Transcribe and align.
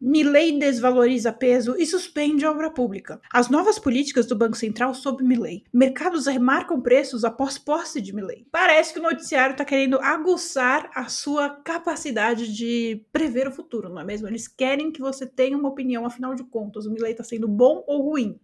Milley 0.00 0.58
desvaloriza 0.60 1.32
peso 1.32 1.74
e 1.76 1.84
suspende 1.84 2.44
a 2.44 2.50
obra 2.52 2.70
pública. 2.70 3.20
As 3.32 3.48
novas 3.48 3.80
políticas 3.80 4.26
do 4.26 4.36
Banco 4.36 4.56
Central 4.56 4.94
sob 4.94 5.24
Milley. 5.24 5.64
Mercados 5.72 6.26
remarcam 6.26 6.80
preços 6.80 7.24
após 7.24 7.58
posse 7.58 8.00
de 8.00 8.14
Milley. 8.14 8.46
Parece 8.52 8.92
que 8.92 9.00
o 9.00 9.02
noticiário 9.02 9.52
está 9.52 9.64
querendo 9.64 9.98
aguçar 9.98 10.88
a 10.94 11.08
sua 11.08 11.50
capacidade 11.50 12.54
de 12.54 13.04
prever 13.12 13.48
o 13.48 13.52
futuro, 13.52 13.88
não 13.88 14.00
é 14.00 14.04
mesmo? 14.04 14.28
Eles 14.28 14.46
querem 14.46 14.92
que 14.92 15.00
você 15.00 15.26
tenha 15.26 15.58
uma 15.58 15.68
opinião, 15.68 16.06
afinal 16.06 16.32
de 16.32 16.44
contas, 16.44 16.86
o 16.86 16.92
Milley 16.92 17.10
está 17.10 17.24
sendo 17.24 17.48
bom 17.48 17.82
ou 17.86 18.10
ruim? 18.10 18.38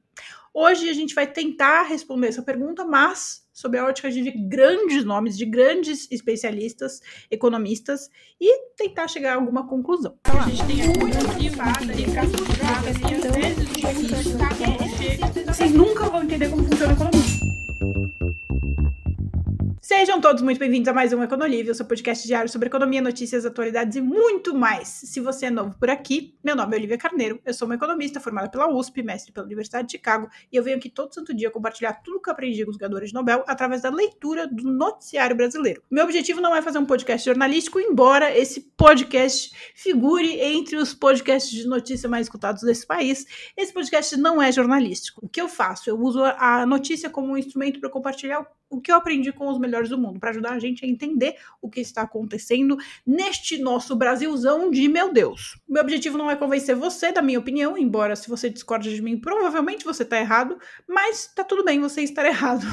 Hoje 0.52 0.88
a 0.88 0.92
gente 0.92 1.14
vai 1.14 1.26
tentar 1.26 1.82
responder 1.82 2.28
essa 2.28 2.42
pergunta, 2.42 2.84
mas 2.84 3.43
sob 3.54 3.78
a 3.78 3.86
ótica 3.86 4.10
de 4.10 4.30
grandes 4.32 5.04
nomes, 5.04 5.38
de 5.38 5.46
grandes 5.46 6.10
especialistas, 6.10 7.00
economistas, 7.30 8.10
e 8.40 8.70
tentar 8.76 9.06
chegar 9.06 9.32
a 9.32 9.36
alguma 9.36 9.66
conclusão. 9.66 10.18
Então, 10.20 10.40
a 10.40 10.48
gente 10.50 10.66
tem 10.66 10.76
muito 10.98 11.16
Vocês 15.46 15.72
nunca 15.72 16.10
vão 16.10 16.24
entender 16.24 16.50
como 16.50 16.64
funciona 16.64 16.92
a 16.92 16.96
economia. 16.96 18.83
Sejam 19.84 20.18
todos 20.18 20.40
muito 20.40 20.58
bem-vindos 20.58 20.88
a 20.88 20.94
mais 20.94 21.12
um 21.12 21.22
Econolívio, 21.22 21.74
seu 21.74 21.84
podcast 21.84 22.26
diário 22.26 22.48
sobre 22.48 22.68
economia, 22.68 23.02
notícias, 23.02 23.44
atualidades 23.44 23.98
e 23.98 24.00
muito 24.00 24.54
mais. 24.54 24.88
Se 24.88 25.20
você 25.20 25.44
é 25.44 25.50
novo 25.50 25.78
por 25.78 25.90
aqui, 25.90 26.34
meu 26.42 26.56
nome 26.56 26.74
é 26.74 26.78
Olivia 26.78 26.96
Carneiro, 26.96 27.38
eu 27.44 27.52
sou 27.52 27.68
uma 27.68 27.74
economista 27.74 28.18
formada 28.18 28.48
pela 28.48 28.66
USP, 28.66 29.02
mestre 29.02 29.30
pela 29.30 29.44
Universidade 29.44 29.88
de 29.88 29.92
Chicago, 29.92 30.30
e 30.50 30.56
eu 30.56 30.62
venho 30.62 30.78
aqui 30.78 30.88
todo 30.88 31.12
santo 31.12 31.34
dia 31.34 31.50
compartilhar 31.50 31.92
tudo 32.02 32.18
que 32.18 32.30
aprendi 32.30 32.64
com 32.64 32.70
os 32.70 32.78
ganhadores 32.78 33.10
de 33.10 33.14
Nobel 33.14 33.44
através 33.46 33.82
da 33.82 33.90
leitura 33.90 34.46
do 34.46 34.72
noticiário 34.72 35.36
brasileiro. 35.36 35.82
Meu 35.90 36.04
objetivo 36.04 36.40
não 36.40 36.56
é 36.56 36.62
fazer 36.62 36.78
um 36.78 36.86
podcast 36.86 37.22
jornalístico, 37.22 37.78
embora 37.78 38.34
esse 38.34 38.62
podcast 38.78 39.54
figure 39.74 40.40
entre 40.40 40.76
os 40.76 40.94
podcasts 40.94 41.52
de 41.52 41.68
notícia 41.68 42.08
mais 42.08 42.26
escutados 42.26 42.62
desse 42.62 42.86
país. 42.86 43.26
Esse 43.54 43.74
podcast 43.74 44.16
não 44.16 44.40
é 44.40 44.50
jornalístico. 44.50 45.20
O 45.22 45.28
que 45.28 45.42
eu 45.42 45.46
faço? 45.46 45.90
Eu 45.90 46.00
uso 46.00 46.24
a 46.24 46.64
notícia 46.64 47.10
como 47.10 47.34
um 47.34 47.36
instrumento 47.36 47.80
para 47.80 47.90
compartilhar 47.90 48.40
o 48.40 48.46
que 48.80 48.90
eu 48.90 48.96
aprendi 48.96 49.32
com 49.32 49.48
os 49.48 49.58
melhores 49.58 49.88
do 49.88 49.98
mundo, 49.98 50.18
para 50.18 50.30
ajudar 50.30 50.52
a 50.52 50.58
gente 50.58 50.84
a 50.84 50.88
entender 50.88 51.36
o 51.60 51.68
que 51.68 51.80
está 51.80 52.02
acontecendo 52.02 52.76
neste 53.06 53.58
nosso 53.58 53.96
Brasilzão 53.96 54.70
de 54.70 54.88
meu 54.88 55.12
Deus. 55.12 55.58
Meu 55.68 55.82
objetivo 55.82 56.18
não 56.18 56.30
é 56.30 56.36
convencer 56.36 56.76
você 56.76 57.12
da 57.12 57.22
minha 57.22 57.38
opinião, 57.38 57.76
embora 57.76 58.16
se 58.16 58.28
você 58.28 58.50
discorde 58.50 58.94
de 58.94 59.02
mim, 59.02 59.18
provavelmente 59.18 59.84
você 59.84 60.02
está 60.02 60.18
errado, 60.18 60.58
mas 60.88 61.26
tá 61.26 61.44
tudo 61.44 61.64
bem 61.64 61.80
você 61.80 62.02
estar 62.02 62.24
errado. 62.26 62.64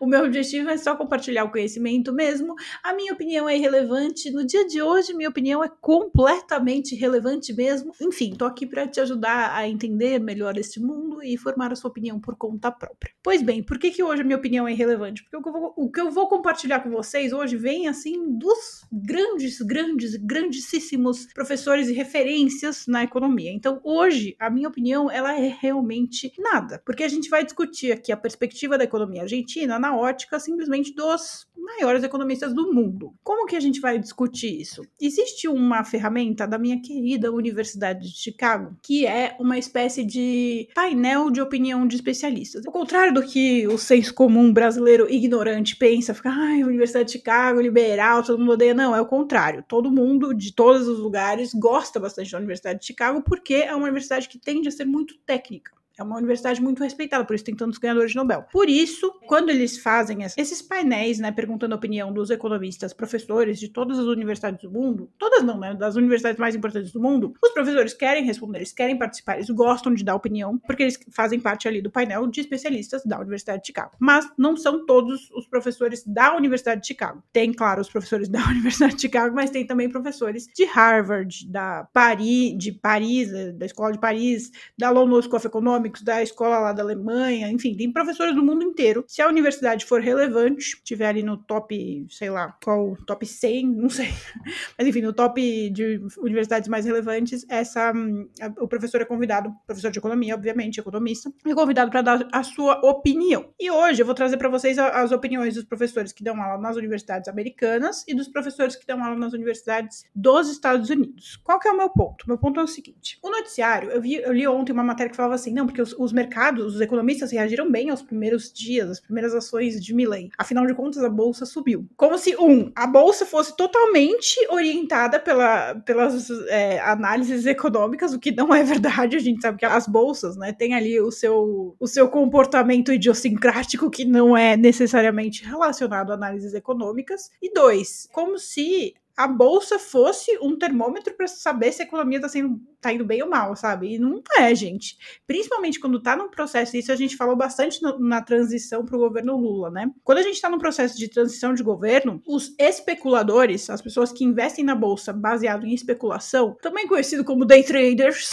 O 0.00 0.06
meu 0.06 0.24
objetivo 0.24 0.70
é 0.70 0.76
só 0.76 0.96
compartilhar 0.96 1.44
o 1.44 1.50
conhecimento 1.50 2.12
mesmo. 2.12 2.54
A 2.82 2.92
minha 2.92 3.12
opinião 3.12 3.48
é 3.48 3.56
irrelevante. 3.56 4.30
No 4.30 4.44
dia 4.44 4.66
de 4.66 4.80
hoje, 4.82 5.14
minha 5.14 5.28
opinião 5.28 5.62
é 5.62 5.70
completamente 5.80 6.94
relevante 6.94 7.52
mesmo. 7.52 7.92
Enfim, 8.00 8.34
tô 8.34 8.44
aqui 8.44 8.66
para 8.66 8.86
te 8.86 9.00
ajudar 9.00 9.54
a 9.54 9.68
entender 9.68 10.18
melhor 10.18 10.56
este 10.56 10.80
mundo 10.80 11.22
e 11.22 11.36
formar 11.36 11.72
a 11.72 11.76
sua 11.76 11.90
opinião 11.90 12.20
por 12.20 12.36
conta 12.36 12.70
própria. 12.70 13.12
Pois 13.22 13.42
bem, 13.42 13.62
por 13.62 13.78
que, 13.78 13.90
que 13.90 14.02
hoje 14.02 14.22
a 14.22 14.24
minha 14.24 14.36
opinião 14.36 14.66
é 14.66 14.72
irrelevante? 14.72 15.22
Porque 15.22 15.36
que 15.52 15.56
eu 15.56 15.60
vou, 15.60 15.74
o 15.76 15.90
que 15.90 16.00
eu 16.00 16.10
vou 16.10 16.28
compartilhar 16.28 16.80
com 16.80 16.90
vocês 16.90 17.32
hoje 17.32 17.56
vem 17.56 17.88
assim 17.88 18.36
dos 18.36 18.84
grandes, 18.92 19.60
grandes, 19.60 20.16
grandíssimos 20.16 21.26
professores 21.32 21.88
e 21.88 21.92
referências 21.92 22.86
na 22.86 23.04
economia. 23.04 23.52
Então, 23.52 23.80
hoje, 23.82 24.36
a 24.38 24.50
minha 24.50 24.68
opinião, 24.68 25.10
ela 25.10 25.38
é 25.38 25.56
realmente 25.60 26.32
nada, 26.38 26.82
porque 26.84 27.04
a 27.04 27.08
gente 27.08 27.28
vai 27.28 27.44
discutir 27.44 27.92
aqui 27.92 28.12
a 28.12 28.16
perspectiva 28.16 28.78
da 28.78 28.84
economia 28.84 29.22
argentina 29.22 29.78
na 29.78 29.96
ótica 29.96 30.38
simplesmente 30.38 30.94
dos 30.94 31.46
maiores 31.68 32.02
economistas 32.02 32.54
do 32.54 32.72
mundo. 32.72 33.12
Como 33.22 33.46
que 33.46 33.56
a 33.56 33.60
gente 33.60 33.80
vai 33.80 33.98
discutir 33.98 34.60
isso? 34.60 34.82
Existe 35.00 35.48
uma 35.48 35.84
ferramenta 35.84 36.46
da 36.46 36.58
minha 36.58 36.80
querida 36.80 37.30
Universidade 37.30 38.10
de 38.10 38.16
Chicago, 38.16 38.76
que 38.82 39.06
é 39.06 39.36
uma 39.38 39.58
espécie 39.58 40.04
de 40.04 40.68
painel 40.74 41.30
de 41.30 41.40
opinião 41.40 41.86
de 41.86 41.96
especialistas. 41.96 42.66
Ao 42.66 42.72
contrário 42.72 43.12
do 43.12 43.22
que 43.22 43.66
o 43.68 43.76
senso 43.76 44.14
comum 44.14 44.52
brasileiro 44.52 45.06
ignorante 45.38 45.76
pensa, 45.76 46.12
fica, 46.14 46.30
ai, 46.30 46.62
Universidade 46.64 47.06
de 47.06 47.12
Chicago, 47.12 47.60
liberal, 47.60 48.22
todo 48.22 48.38
mundo 48.38 48.52
odeia. 48.52 48.74
Não, 48.74 48.94
é 48.94 49.00
o 49.00 49.06
contrário. 49.06 49.64
Todo 49.66 49.90
mundo, 49.90 50.34
de 50.34 50.52
todos 50.54 50.88
os 50.88 50.98
lugares, 50.98 51.54
gosta 51.54 52.00
bastante 52.00 52.32
da 52.32 52.38
Universidade 52.38 52.80
de 52.80 52.86
Chicago, 52.86 53.22
porque 53.22 53.54
é 53.54 53.74
uma 53.74 53.84
universidade 53.84 54.28
que 54.28 54.38
tende 54.38 54.68
a 54.68 54.72
ser 54.72 54.84
muito 54.84 55.16
técnica. 55.24 55.77
É 55.98 56.02
uma 56.02 56.16
universidade 56.16 56.62
muito 56.62 56.82
respeitada, 56.82 57.24
por 57.24 57.34
isso 57.34 57.44
tem 57.44 57.56
tantos 57.56 57.78
ganhadores 57.78 58.12
de 58.12 58.16
Nobel. 58.16 58.44
Por 58.52 58.68
isso, 58.68 59.12
quando 59.26 59.50
eles 59.50 59.78
fazem 59.78 60.18
esses 60.22 60.62
painéis, 60.62 61.18
né, 61.18 61.32
perguntando 61.32 61.74
a 61.74 61.76
opinião 61.76 62.12
dos 62.12 62.30
economistas, 62.30 62.92
professores 62.92 63.58
de 63.58 63.68
todas 63.68 63.98
as 63.98 64.06
universidades 64.06 64.62
do 64.62 64.70
mundo, 64.70 65.10
todas 65.18 65.42
não, 65.42 65.58
né, 65.58 65.74
das 65.74 65.96
universidades 65.96 66.38
mais 66.38 66.54
importantes 66.54 66.92
do 66.92 67.00
mundo, 67.00 67.34
os 67.42 67.50
professores 67.50 67.92
querem 67.92 68.24
responder, 68.24 68.58
eles 68.58 68.72
querem 68.72 68.96
participar, 68.96 69.36
eles 69.36 69.50
gostam 69.50 69.92
de 69.92 70.04
dar 70.04 70.14
opinião, 70.14 70.56
porque 70.58 70.84
eles 70.84 70.98
fazem 71.10 71.40
parte 71.40 71.66
ali 71.66 71.82
do 71.82 71.90
painel 71.90 72.28
de 72.28 72.40
especialistas 72.40 73.02
da 73.04 73.18
Universidade 73.18 73.62
de 73.62 73.66
Chicago. 73.66 73.92
Mas 73.98 74.30
não 74.38 74.56
são 74.56 74.86
todos 74.86 75.28
os 75.32 75.48
professores 75.48 76.04
da 76.06 76.36
Universidade 76.36 76.80
de 76.82 76.86
Chicago. 76.86 77.22
Tem, 77.32 77.52
claro, 77.52 77.80
os 77.80 77.90
professores 77.90 78.28
da 78.28 78.38
Universidade 78.46 78.94
de 78.94 79.00
Chicago, 79.00 79.34
mas 79.34 79.50
tem 79.50 79.66
também 79.66 79.88
professores 79.88 80.46
de 80.54 80.64
Harvard, 80.64 81.44
da 81.48 81.88
Paris, 81.92 82.56
de 82.56 82.70
Paris, 82.70 83.30
da 83.54 83.66
Escola 83.66 83.92
de 83.92 83.98
Paris, 83.98 84.52
da 84.78 84.90
London 84.90 85.20
School 85.22 85.36
of 85.36 85.46
Economics, 85.46 85.87
da 86.02 86.22
escola 86.22 86.58
lá 86.58 86.72
da 86.72 86.82
Alemanha, 86.82 87.50
enfim, 87.50 87.76
tem 87.76 87.92
professores 87.92 88.34
do 88.34 88.44
mundo 88.44 88.62
inteiro. 88.62 89.04
Se 89.06 89.22
a 89.22 89.28
universidade 89.28 89.84
for 89.84 90.00
relevante, 90.00 90.80
tiver 90.82 91.08
ali 91.08 91.22
no 91.22 91.36
top, 91.36 92.06
sei 92.10 92.30
lá, 92.30 92.56
qual, 92.62 92.96
top 93.06 93.26
100, 93.26 93.66
não 93.66 93.88
sei, 93.88 94.08
mas 94.76 94.86
enfim, 94.86 95.00
no 95.00 95.12
top 95.12 95.70
de 95.70 96.00
universidades 96.18 96.68
mais 96.68 96.84
relevantes, 96.84 97.44
essa, 97.48 97.90
a, 97.90 98.62
o 98.62 98.68
professor 98.68 99.00
é 99.00 99.04
convidado, 99.04 99.52
professor 99.66 99.90
de 99.90 99.98
economia, 99.98 100.34
obviamente, 100.34 100.80
economista, 100.80 101.32
é 101.46 101.54
convidado 101.54 101.90
para 101.90 102.02
dar 102.02 102.28
a 102.32 102.42
sua 102.42 102.80
opinião. 102.84 103.52
E 103.58 103.70
hoje 103.70 104.02
eu 104.02 104.06
vou 104.06 104.14
trazer 104.14 104.36
para 104.36 104.48
vocês 104.48 104.78
as 104.78 105.12
opiniões 105.12 105.54
dos 105.54 105.64
professores 105.64 106.12
que 106.12 106.22
dão 106.22 106.40
aula 106.40 106.60
nas 106.60 106.76
universidades 106.76 107.28
americanas 107.28 108.04
e 108.06 108.14
dos 108.14 108.28
professores 108.28 108.76
que 108.76 108.86
dão 108.86 109.02
aula 109.02 109.16
nas 109.16 109.32
universidades 109.32 110.04
dos 110.14 110.48
Estados 110.48 110.90
Unidos. 110.90 111.36
Qual 111.42 111.58
que 111.58 111.68
é 111.68 111.72
o 111.72 111.76
meu 111.76 111.90
ponto? 111.90 112.26
Meu 112.26 112.38
ponto 112.38 112.60
é 112.60 112.62
o 112.62 112.66
seguinte: 112.66 113.18
o 113.22 113.30
noticiário, 113.30 113.90
eu, 113.90 114.00
vi, 114.00 114.14
eu 114.14 114.32
li 114.32 114.46
ontem 114.46 114.72
uma 114.72 114.84
matéria 114.84 115.10
que 115.10 115.16
falava 115.16 115.34
assim, 115.34 115.52
não, 115.52 115.66
porque 115.66 115.77
porque 115.78 115.82
os, 115.82 115.94
os, 115.96 116.12
mercados, 116.12 116.74
os 116.74 116.80
economistas 116.80 117.30
reagiram 117.30 117.70
bem 117.70 117.90
aos 117.90 118.02
primeiros 118.02 118.52
dias, 118.52 118.90
às 118.90 119.00
primeiras 119.00 119.34
ações 119.34 119.82
de 119.82 119.94
Milley. 119.94 120.30
Afinal 120.36 120.66
de 120.66 120.74
contas, 120.74 121.02
a 121.04 121.08
bolsa 121.08 121.46
subiu. 121.46 121.86
Como 121.96 122.18
se, 122.18 122.36
um, 122.36 122.72
a 122.74 122.86
bolsa 122.86 123.24
fosse 123.24 123.56
totalmente 123.56 124.36
orientada 124.50 125.20
pela, 125.20 125.76
pelas 125.76 126.30
é, 126.48 126.80
análises 126.80 127.46
econômicas, 127.46 128.12
o 128.12 128.18
que 128.18 128.32
não 128.32 128.52
é 128.52 128.62
verdade. 128.64 129.16
A 129.16 129.20
gente 129.20 129.40
sabe 129.40 129.58
que 129.58 129.66
as 129.66 129.86
bolsas, 129.86 130.36
né, 130.36 130.52
tem 130.52 130.74
ali 130.74 131.00
o 131.00 131.10
seu, 131.10 131.76
o 131.78 131.86
seu 131.86 132.08
comportamento 132.08 132.92
idiosincrático 132.92 133.90
que 133.90 134.04
não 134.04 134.36
é 134.36 134.56
necessariamente 134.56 135.44
relacionado 135.44 136.10
a 136.10 136.14
análises 136.14 136.54
econômicas. 136.54 137.30
E 137.40 137.52
dois, 137.52 138.08
como 138.12 138.38
se 138.38 138.94
a 139.18 139.26
bolsa 139.26 139.80
fosse 139.80 140.38
um 140.40 140.56
termômetro 140.56 141.12
para 141.12 141.26
saber 141.26 141.72
se 141.72 141.82
a 141.82 141.84
economia 141.84 142.18
está 142.18 142.28
sendo 142.28 142.60
tá 142.80 142.92
indo 142.92 143.04
bem 143.04 143.22
ou 143.22 143.28
mal, 143.28 143.54
sabe? 143.56 143.94
E 143.94 143.98
não 143.98 144.22
é, 144.38 144.54
gente. 144.54 144.96
Principalmente 145.26 145.80
quando 145.80 146.00
tá 146.00 146.16
num 146.16 146.30
processo, 146.30 146.76
isso 146.76 146.92
a 146.92 146.96
gente 146.96 147.16
falou 147.16 147.36
bastante 147.36 147.82
no, 147.82 147.98
na 147.98 148.22
transição 148.22 148.84
para 148.84 148.96
o 148.96 149.00
governo 149.00 149.36
Lula, 149.36 149.70
né? 149.70 149.90
Quando 150.04 150.18
a 150.18 150.22
gente 150.22 150.40
tá 150.40 150.48
num 150.48 150.58
processo 150.58 150.96
de 150.96 151.08
transição 151.08 151.54
de 151.54 151.62
governo, 151.62 152.22
os 152.26 152.54
especuladores, 152.58 153.68
as 153.68 153.82
pessoas 153.82 154.12
que 154.12 154.24
investem 154.24 154.64
na 154.64 154.74
bolsa 154.74 155.12
baseado 155.12 155.66
em 155.66 155.74
especulação, 155.74 156.56
também 156.62 156.86
conhecido 156.86 157.24
como 157.24 157.44
day 157.44 157.62
traders, 157.64 158.30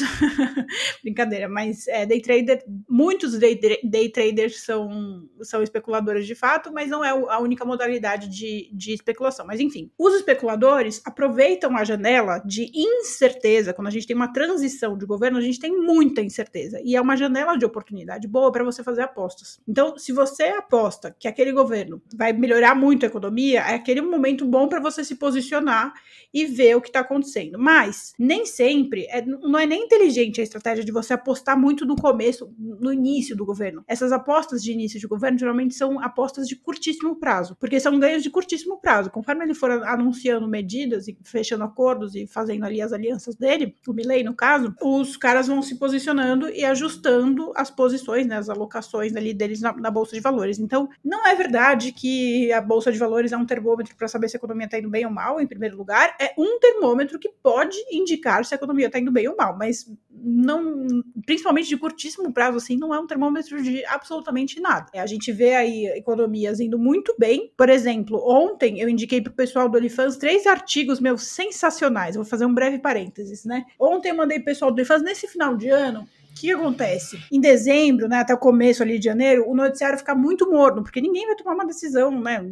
brincadeira, 1.03 1.49
mas 1.49 1.87
é, 1.87 2.05
day 2.05 2.21
trader, 2.21 2.63
muitos 2.89 3.37
day, 3.39 3.59
day 3.83 4.09
traders 4.09 4.63
são, 4.63 5.27
são 5.41 5.63
especuladores 5.63 6.27
de 6.27 6.35
fato, 6.35 6.71
mas 6.71 6.89
não 6.89 7.03
é 7.03 7.09
a 7.09 7.39
única 7.39 7.65
modalidade 7.65 8.29
de, 8.29 8.69
de 8.73 8.93
especulação. 8.93 9.45
Mas 9.45 9.59
enfim, 9.59 9.91
os 9.97 10.13
especuladores 10.13 11.01
aproveitam 11.05 11.75
a 11.75 11.83
janela 11.83 12.39
de 12.39 12.71
incerteza, 12.75 13.73
quando 13.73 13.87
a 13.87 13.91
gente 13.91 14.05
tem 14.05 14.15
uma 14.15 14.34
transição 14.35 14.97
de 14.97 15.05
governo, 15.05 15.37
a 15.37 15.41
gente 15.41 15.61
tem 15.61 15.71
muita 15.71 16.21
incerteza. 16.21 16.81
E 16.83 16.93
é 16.93 16.99
uma 16.99 17.15
janela 17.15 17.55
de 17.55 17.63
oportunidade 17.63 18.27
boa 18.27 18.51
para 18.51 18.65
você 18.65 18.83
fazer 18.83 19.01
apostas. 19.03 19.61
Então, 19.65 19.97
se 19.97 20.11
você 20.11 20.43
aposta 20.43 21.15
que 21.17 21.25
aquele 21.25 21.53
governo 21.53 22.01
vai 22.13 22.33
melhorar 22.33 22.75
muito 22.75 23.05
a 23.05 23.07
economia, 23.07 23.61
é 23.61 23.75
aquele 23.75 24.01
momento 24.01 24.45
bom 24.45 24.67
para 24.67 24.81
você 24.81 25.05
se 25.05 25.15
posicionar 25.15 25.93
e 26.33 26.45
ver 26.45 26.75
o 26.75 26.81
que 26.81 26.89
está 26.89 26.99
acontecendo. 26.99 27.57
Mas, 27.57 28.13
nem 28.19 28.45
sempre, 28.45 29.05
é, 29.05 29.25
não 29.25 29.57
é 29.57 29.65
nem 29.65 29.85
inteligente 29.85 30.41
a 30.41 30.43
estratégia 30.43 30.83
de 30.83 30.91
você 30.91 31.13
apostar 31.13 31.57
muito 31.57 31.85
no 31.85 31.95
começo, 31.95 32.53
no 32.59 32.91
início 32.91 33.37
do 33.37 33.45
governo. 33.45 33.85
Essas 33.87 34.11
apostas 34.11 34.61
de 34.61 34.73
início 34.73 34.99
de 34.99 35.07
governo 35.07 35.39
geralmente 35.39 35.75
são 35.75 35.97
apostas 36.01 36.45
de 36.45 36.57
curtíssimo 36.57 37.15
prazo, 37.15 37.55
porque 37.57 37.79
são 37.79 37.97
ganhos 37.97 38.21
de 38.21 38.29
curtíssimo 38.29 38.81
prazo. 38.81 39.09
Conforme 39.09 39.45
ele 39.45 39.53
for 39.53 39.71
anunciando 39.71 40.45
medidas 40.45 41.07
e 41.07 41.17
fechando 41.23 41.63
acordos 41.63 42.15
e 42.15 42.27
fazendo 42.27 42.65
ali 42.65 42.81
as 42.81 42.91
alianças 42.91 43.37
dele, 43.37 43.73
o 43.87 43.93
Milley 43.93 44.24
no 44.25 44.33
caso, 44.33 44.75
os 44.81 45.15
caras 45.15 45.47
vão 45.47 45.61
se 45.61 45.75
posicionando 45.75 46.49
e 46.49 46.65
ajustando 46.65 47.53
as 47.55 47.69
posições, 47.69 48.27
né, 48.27 48.37
as 48.37 48.49
alocações 48.49 49.15
ali 49.15 49.33
deles 49.33 49.61
na, 49.61 49.73
na 49.73 49.89
bolsa 49.89 50.15
de 50.15 50.21
valores. 50.21 50.59
Então, 50.59 50.89
não 51.03 51.25
é 51.25 51.35
verdade 51.35 51.91
que 51.91 52.51
a 52.51 52.59
bolsa 52.59 52.91
de 52.91 52.97
valores 52.97 53.31
é 53.31 53.37
um 53.37 53.45
termômetro 53.45 53.95
para 53.95 54.07
saber 54.07 54.27
se 54.27 54.35
a 54.35 54.39
economia 54.39 54.65
está 54.65 54.77
indo 54.77 54.89
bem 54.89 55.05
ou 55.05 55.11
mal, 55.11 55.39
em 55.39 55.47
primeiro 55.47 55.77
lugar, 55.77 56.15
é 56.19 56.33
um 56.37 56.59
termômetro 56.59 57.19
que 57.19 57.29
pode 57.29 57.77
indicar 57.91 58.43
se 58.43 58.53
a 58.53 58.57
economia 58.57 58.87
está 58.87 58.99
indo 58.99 59.11
bem 59.11 59.27
ou 59.27 59.35
mal, 59.35 59.57
mas 59.57 59.85
não, 60.09 60.87
principalmente 61.25 61.69
de 61.69 61.77
curtíssimo 61.77 62.33
prazo, 62.33 62.57
assim, 62.57 62.77
não 62.77 62.93
é 62.93 62.99
um 62.99 63.05
termômetro 63.05 63.61
de 63.61 63.85
absolutamente 63.85 64.59
nada. 64.59 64.87
É, 64.93 64.99
a 64.99 65.05
gente 65.05 65.31
vê 65.31 65.53
aí 65.53 65.85
economias 65.87 66.59
indo 66.59 66.79
muito 66.79 67.15
bem. 67.19 67.51
Por 67.55 67.69
exemplo, 67.69 68.21
ontem 68.25 68.79
eu 68.79 68.89
indiquei 68.89 69.21
para 69.21 69.31
o 69.31 69.35
pessoal 69.35 69.69
do 69.69 69.77
OnlyFans 69.77 70.17
três 70.17 70.47
artigos 70.47 70.99
meus 70.99 71.27
sensacionais. 71.27 72.15
vou 72.15 72.25
fazer 72.25 72.45
um 72.45 72.53
breve 72.53 72.79
parênteses, 72.79 73.45
né? 73.45 73.65
Ontem 73.79 74.09
mandei 74.15 74.39
pessoal 74.39 74.71
do 74.71 74.75
OnlyFans 74.75 75.01
nesse 75.03 75.27
final 75.27 75.55
de 75.55 75.69
ano 75.69 76.01
o 76.01 76.37
que 76.37 76.51
acontece? 76.51 77.17
Em 77.31 77.39
dezembro, 77.39 78.09
né, 78.09 78.17
até 78.17 78.33
o 78.33 78.37
começo 78.37 78.83
ali 78.83 78.99
de 78.99 79.05
janeiro, 79.05 79.49
o 79.49 79.55
noticiário 79.55 79.97
fica 79.97 80.13
muito 80.13 80.51
morno, 80.51 80.83
porque 80.83 80.99
ninguém 80.99 81.25
vai 81.25 81.35
tomar 81.35 81.53
uma 81.53 81.65
decisão, 81.65 82.11
né? 82.19 82.43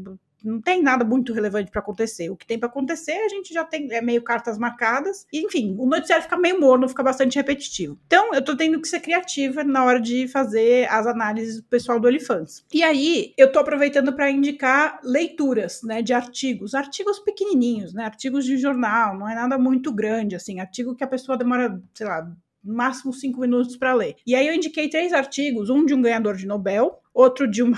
Não 0.44 0.62
tem 0.62 0.82
nada 0.82 1.06
muito 1.06 1.34
relevante 1.34 1.72
para 1.72 1.80
acontecer. 1.80 2.30
O 2.30 2.36
que 2.36 2.46
tem 2.46 2.60
para 2.60 2.68
acontecer, 2.68 3.14
a 3.14 3.30
gente 3.30 3.54
já 3.54 3.64
tem 3.64 3.92
é 3.92 4.02
meio 4.02 4.22
cartas 4.22 4.58
marcadas. 4.58 5.26
E, 5.32 5.46
enfim, 5.46 5.76
o 5.80 5.86
noticiário 5.86 6.24
fica 6.24 6.38
meio 6.38 6.60
morno, 6.60 6.90
fica 6.90 7.02
bastante 7.04 7.36
repetitivo. 7.36 7.98
Então, 8.06 8.34
eu 8.34 8.44
tô 8.44 8.56
tendo 8.56 8.80
que 8.82 8.88
ser 8.88 9.00
criativa 9.00 9.64
na 9.64 9.84
hora 9.86 10.00
de 10.00 10.28
fazer 10.28 10.90
as 10.90 11.08
análises 11.08 11.58
do 11.58 11.64
pessoal 11.64 12.00
do 12.00 12.08
Olifants. 12.08 12.66
E 12.74 12.84
aí, 12.84 13.34
eu 13.38 13.52
tô 13.52 13.60
aproveitando 13.60 14.14
para 14.14 14.30
indicar 14.30 15.00
leituras, 15.04 15.82
né, 15.84 16.02
de 16.02 16.14
artigos, 16.14 16.76
artigos 16.76 17.20
pequenininhos, 17.20 17.94
né, 17.94 18.06
artigos 18.06 18.46
de 18.46 18.58
jornal, 18.58 19.18
não 19.18 19.30
é 19.30 19.36
nada 19.36 19.58
muito 19.58 19.92
grande, 19.92 20.36
assim, 20.36 20.60
artigo 20.60 20.96
que 20.96 21.04
a 21.04 21.08
pessoa 21.08 21.38
demora, 21.38 21.82
sei 21.94 22.08
lá, 22.08 22.30
máximo 22.64 23.14
cinco 23.14 23.42
minutos 23.42 23.76
para 23.76 23.94
ler. 23.94 24.16
E 24.26 24.36
aí 24.36 24.48
eu 24.48 24.54
indiquei 24.54 24.90
três 24.90 25.12
artigos, 25.14 25.70
um 25.70 25.86
de 25.86 25.94
um 25.94 26.02
ganhador 26.02 26.36
de 26.36 26.48
Nobel, 26.48 27.00
outro 27.14 27.50
de 27.50 27.62
uma 27.62 27.78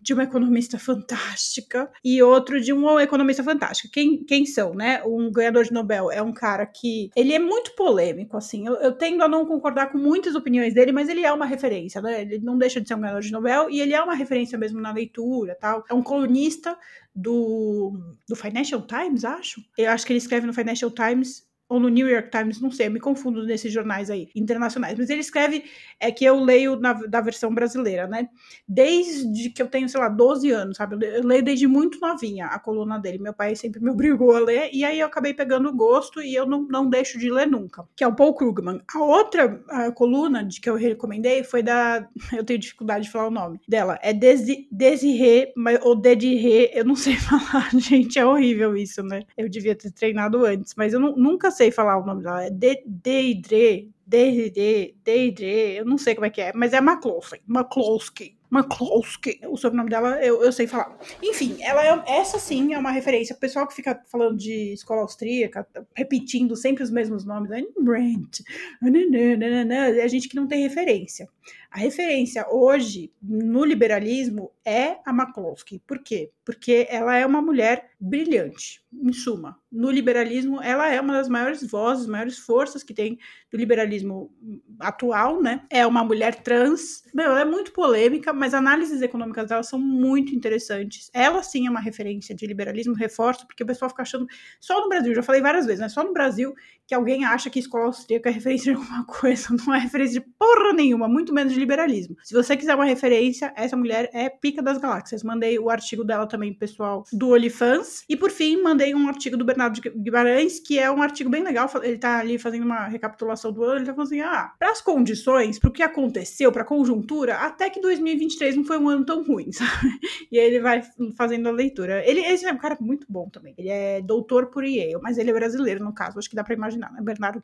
de 0.00 0.14
uma 0.14 0.24
economista 0.24 0.78
fantástica 0.78 1.90
e 2.04 2.22
outro 2.22 2.60
de 2.60 2.72
um 2.72 2.98
economista 2.98 3.42
fantástico. 3.42 3.92
Quem, 3.92 4.24
quem 4.24 4.46
são, 4.46 4.74
né? 4.74 5.02
Um 5.04 5.30
ganhador 5.30 5.64
de 5.64 5.72
Nobel 5.72 6.10
é 6.10 6.22
um 6.22 6.32
cara 6.32 6.64
que 6.66 7.10
ele 7.14 7.32
é 7.32 7.38
muito 7.38 7.74
polêmico, 7.74 8.36
assim. 8.36 8.66
Eu, 8.66 8.74
eu 8.76 8.92
tendo 8.92 9.22
a 9.22 9.28
não 9.28 9.44
concordar 9.44 9.92
com 9.92 9.98
muitas 9.98 10.34
opiniões 10.34 10.74
dele, 10.74 10.92
mas 10.92 11.08
ele 11.08 11.24
é 11.24 11.32
uma 11.32 11.46
referência, 11.46 12.00
né? 12.00 12.22
Ele 12.22 12.38
não 12.38 12.56
deixa 12.56 12.80
de 12.80 12.88
ser 12.88 12.94
um 12.94 13.00
ganhador 13.00 13.22
de 13.22 13.32
Nobel 13.32 13.70
e 13.70 13.80
ele 13.80 13.94
é 13.94 14.02
uma 14.02 14.14
referência 14.14 14.58
mesmo 14.58 14.80
na 14.80 14.92
leitura, 14.92 15.56
tal. 15.60 15.84
É 15.88 15.94
um 15.94 16.02
colunista 16.02 16.76
do, 17.14 17.92
do 18.28 18.36
Financial 18.36 18.80
Times, 18.82 19.24
acho. 19.24 19.60
Eu 19.76 19.90
acho 19.90 20.06
que 20.06 20.12
ele 20.12 20.18
escreve 20.18 20.46
no 20.46 20.54
Financial 20.54 20.90
Times 20.90 21.49
ou 21.70 21.78
no 21.78 21.88
New 21.88 22.08
York 22.08 22.30
Times, 22.30 22.60
não 22.60 22.72
sei, 22.72 22.88
eu 22.88 22.90
me 22.90 22.98
confundo 22.98 23.44
nesses 23.46 23.72
jornais 23.72 24.10
aí, 24.10 24.28
internacionais, 24.34 24.98
mas 24.98 25.08
ele 25.08 25.20
escreve, 25.20 25.64
é 26.00 26.10
que 26.10 26.24
eu 26.24 26.40
leio 26.40 26.74
na, 26.74 26.92
da 26.92 27.20
versão 27.20 27.54
brasileira, 27.54 28.08
né? 28.08 28.28
Desde 28.66 29.50
que 29.50 29.62
eu 29.62 29.68
tenho, 29.68 29.88
sei 29.88 30.00
lá, 30.00 30.08
12 30.08 30.50
anos, 30.50 30.76
sabe? 30.76 30.96
Eu 31.06 31.24
leio 31.24 31.44
desde 31.44 31.68
muito 31.68 32.00
novinha 32.00 32.46
a 32.46 32.58
coluna 32.58 32.98
dele. 32.98 33.18
Meu 33.18 33.32
pai 33.32 33.54
sempre 33.54 33.80
me 33.80 33.88
obrigou 33.88 34.34
a 34.34 34.40
ler, 34.40 34.70
e 34.72 34.84
aí 34.84 34.98
eu 34.98 35.06
acabei 35.06 35.32
pegando 35.32 35.72
gosto 35.72 36.20
e 36.20 36.34
eu 36.34 36.44
não, 36.44 36.66
não 36.68 36.90
deixo 36.90 37.16
de 37.16 37.30
ler 37.30 37.46
nunca, 37.46 37.86
que 37.94 38.02
é 38.02 38.08
o 38.08 38.16
Paul 38.16 38.34
Krugman. 38.34 38.82
A 38.92 39.04
outra 39.04 39.62
a 39.68 39.92
coluna 39.92 40.44
de 40.44 40.60
que 40.60 40.68
eu 40.68 40.74
recomendei 40.74 41.44
foi 41.44 41.62
da. 41.62 42.04
Eu 42.40 42.44
tenho 42.44 42.58
dificuldade 42.58 43.04
de 43.04 43.10
falar 43.10 43.28
o 43.28 43.30
nome 43.30 43.60
dela. 43.68 43.98
É 44.02 44.12
Desi, 44.12 44.66
Desirê, 44.72 45.52
ou 45.82 45.94
Dedirê, 45.94 46.70
eu 46.74 46.84
não 46.84 46.96
sei 46.96 47.16
falar, 47.20 47.68
gente, 47.78 48.18
é 48.18 48.24
horrível 48.24 48.76
isso, 48.76 49.02
né? 49.02 49.22
Eu 49.36 49.48
devia 49.48 49.74
ter 49.74 49.90
treinado 49.90 50.44
antes, 50.44 50.74
mas 50.76 50.92
eu 50.92 51.00
nunca 51.00 51.50
sei 51.60 51.70
falar 51.70 51.98
o 51.98 52.06
nome 52.06 52.22
dela, 52.22 52.46
é 52.46 52.50
Deidre, 52.50 53.92
Deidre, 54.06 54.96
Deidre, 55.04 55.76
eu 55.76 55.84
não 55.84 55.98
sei 55.98 56.14
como 56.14 56.24
é 56.24 56.30
que 56.30 56.40
é, 56.40 56.52
mas 56.54 56.72
é 56.72 56.78
McCloskey, 56.78 57.42
McCloskey, 57.46 58.34
McCloskey, 58.50 59.40
o 59.46 59.58
sobrenome 59.58 59.90
dela 59.90 60.24
eu, 60.24 60.42
eu 60.42 60.50
sei 60.50 60.66
falar. 60.66 60.98
Enfim, 61.22 61.58
ela 61.60 61.84
é, 61.84 62.02
essa 62.18 62.38
sim 62.38 62.74
é 62.74 62.78
uma 62.78 62.90
referência. 62.90 63.36
O 63.36 63.38
pessoal 63.38 63.66
que 63.66 63.74
fica 63.74 64.02
falando 64.10 64.36
de 64.36 64.72
escola 64.72 65.02
austríaca, 65.02 65.64
repetindo 65.94 66.56
sempre 66.56 66.82
os 66.82 66.90
mesmos 66.90 67.24
nomes? 67.24 67.50
Brent, 67.78 68.40
é 68.82 70.02
a 70.02 70.08
gente 70.08 70.28
que 70.28 70.34
não 70.34 70.48
tem 70.48 70.62
referência. 70.62 71.28
A 71.70 71.78
referência 71.78 72.44
hoje 72.50 73.12
no 73.22 73.64
liberalismo 73.64 74.50
é 74.64 74.96
a 75.06 75.10
McCloskey. 75.10 75.80
Por 75.86 76.00
quê? 76.02 76.32
Porque 76.50 76.88
ela 76.90 77.16
é 77.16 77.24
uma 77.24 77.40
mulher 77.40 77.90
brilhante, 78.00 78.82
em 78.92 79.12
suma. 79.12 79.56
No 79.70 79.88
liberalismo, 79.88 80.60
ela 80.60 80.92
é 80.92 81.00
uma 81.00 81.12
das 81.12 81.28
maiores 81.28 81.62
vozes, 81.62 82.08
maiores 82.08 82.38
forças 82.38 82.82
que 82.82 82.92
tem 82.92 83.16
do 83.52 83.56
liberalismo 83.56 84.34
atual, 84.80 85.40
né? 85.40 85.64
É 85.70 85.86
uma 85.86 86.02
mulher 86.02 86.42
trans. 86.42 87.04
Meu, 87.14 87.26
ela 87.26 87.42
é 87.42 87.44
muito 87.44 87.70
polêmica, 87.72 88.32
mas 88.32 88.52
análises 88.52 89.00
econômicas 89.00 89.48
dela 89.48 89.62
são 89.62 89.78
muito 89.78 90.34
interessantes. 90.34 91.08
Ela 91.14 91.40
sim 91.44 91.68
é 91.68 91.70
uma 91.70 91.78
referência 91.80 92.34
de 92.34 92.44
liberalismo, 92.48 92.94
reforço, 92.94 93.46
porque 93.46 93.62
o 93.62 93.66
pessoal 93.66 93.88
fica 93.88 94.02
achando. 94.02 94.26
Só 94.58 94.80
no 94.80 94.88
Brasil, 94.88 95.14
já 95.14 95.22
falei 95.22 95.40
várias 95.40 95.66
vezes, 95.66 95.80
né? 95.80 95.88
Só 95.88 96.02
no 96.02 96.12
Brasil 96.12 96.52
que 96.90 96.94
alguém 96.96 97.24
acha 97.24 97.48
que 97.48 97.60
escola 97.60 97.84
austríaca 97.84 98.28
é 98.28 98.32
referência 98.32 98.72
de 98.72 98.76
alguma 98.76 99.04
coisa. 99.06 99.54
Não 99.64 99.72
é 99.72 99.78
referência 99.78 100.20
de 100.20 100.26
porra 100.36 100.72
nenhuma, 100.72 101.06
muito 101.06 101.32
menos 101.32 101.52
de 101.52 101.60
liberalismo. 101.60 102.16
Se 102.20 102.34
você 102.34 102.56
quiser 102.56 102.74
uma 102.74 102.84
referência, 102.84 103.52
essa 103.54 103.76
mulher 103.76 104.10
é 104.12 104.28
pica 104.28 104.60
das 104.60 104.76
galáxias. 104.76 105.22
Mandei 105.22 105.56
o 105.56 105.70
artigo 105.70 106.02
dela 106.02 106.26
também, 106.26 106.52
pessoal, 106.52 107.04
do 107.12 107.28
Olifans. 107.28 108.02
E 108.08 108.16
por 108.16 108.32
fim, 108.32 108.60
mandei 108.60 108.92
um 108.92 109.06
artigo 109.06 109.36
do 109.36 109.44
Bernardo 109.44 109.80
Guimarães, 109.80 110.58
que 110.58 110.80
é 110.80 110.90
um 110.90 111.00
artigo 111.00 111.30
bem 111.30 111.44
legal. 111.44 111.70
Ele 111.80 111.96
tá 111.96 112.18
ali 112.18 112.38
fazendo 112.38 112.64
uma 112.64 112.88
recapitulação 112.88 113.52
do 113.52 113.62
ano. 113.62 113.76
Ele 113.76 113.86
tá 113.86 113.94
falando 113.94 114.08
assim: 114.08 114.20
ah, 114.20 114.52
para 114.58 114.72
as 114.72 114.80
condições, 114.80 115.60
para 115.60 115.70
o 115.70 115.72
que 115.72 115.84
aconteceu, 115.84 116.50
para 116.50 116.62
a 116.62 116.66
conjuntura, 116.66 117.36
até 117.36 117.70
que 117.70 117.80
2023 117.80 118.56
não 118.56 118.64
foi 118.64 118.78
um 118.78 118.88
ano 118.88 119.04
tão 119.04 119.22
ruim, 119.22 119.52
sabe? 119.54 119.92
E 120.32 120.40
aí 120.40 120.44
ele 120.44 120.58
vai 120.58 120.82
fazendo 121.16 121.48
a 121.48 121.52
leitura. 121.52 122.04
Ele, 122.04 122.18
esse 122.18 122.44
é 122.46 122.52
um 122.52 122.58
cara 122.58 122.76
muito 122.80 123.06
bom 123.08 123.28
também. 123.28 123.54
Ele 123.56 123.68
é 123.68 124.02
doutor 124.02 124.46
por 124.46 124.64
Yale, 124.64 125.00
mas 125.00 125.18
ele 125.18 125.30
é 125.30 125.32
brasileiro, 125.32 125.84
no 125.84 125.94
caso. 125.94 126.18
Acho 126.18 126.28
que 126.28 126.34
dá 126.34 126.42
para 126.42 126.54
imaginar 126.54 126.79
imaginar, 126.80 126.92
né? 126.92 127.00
Bernardo 127.02 127.40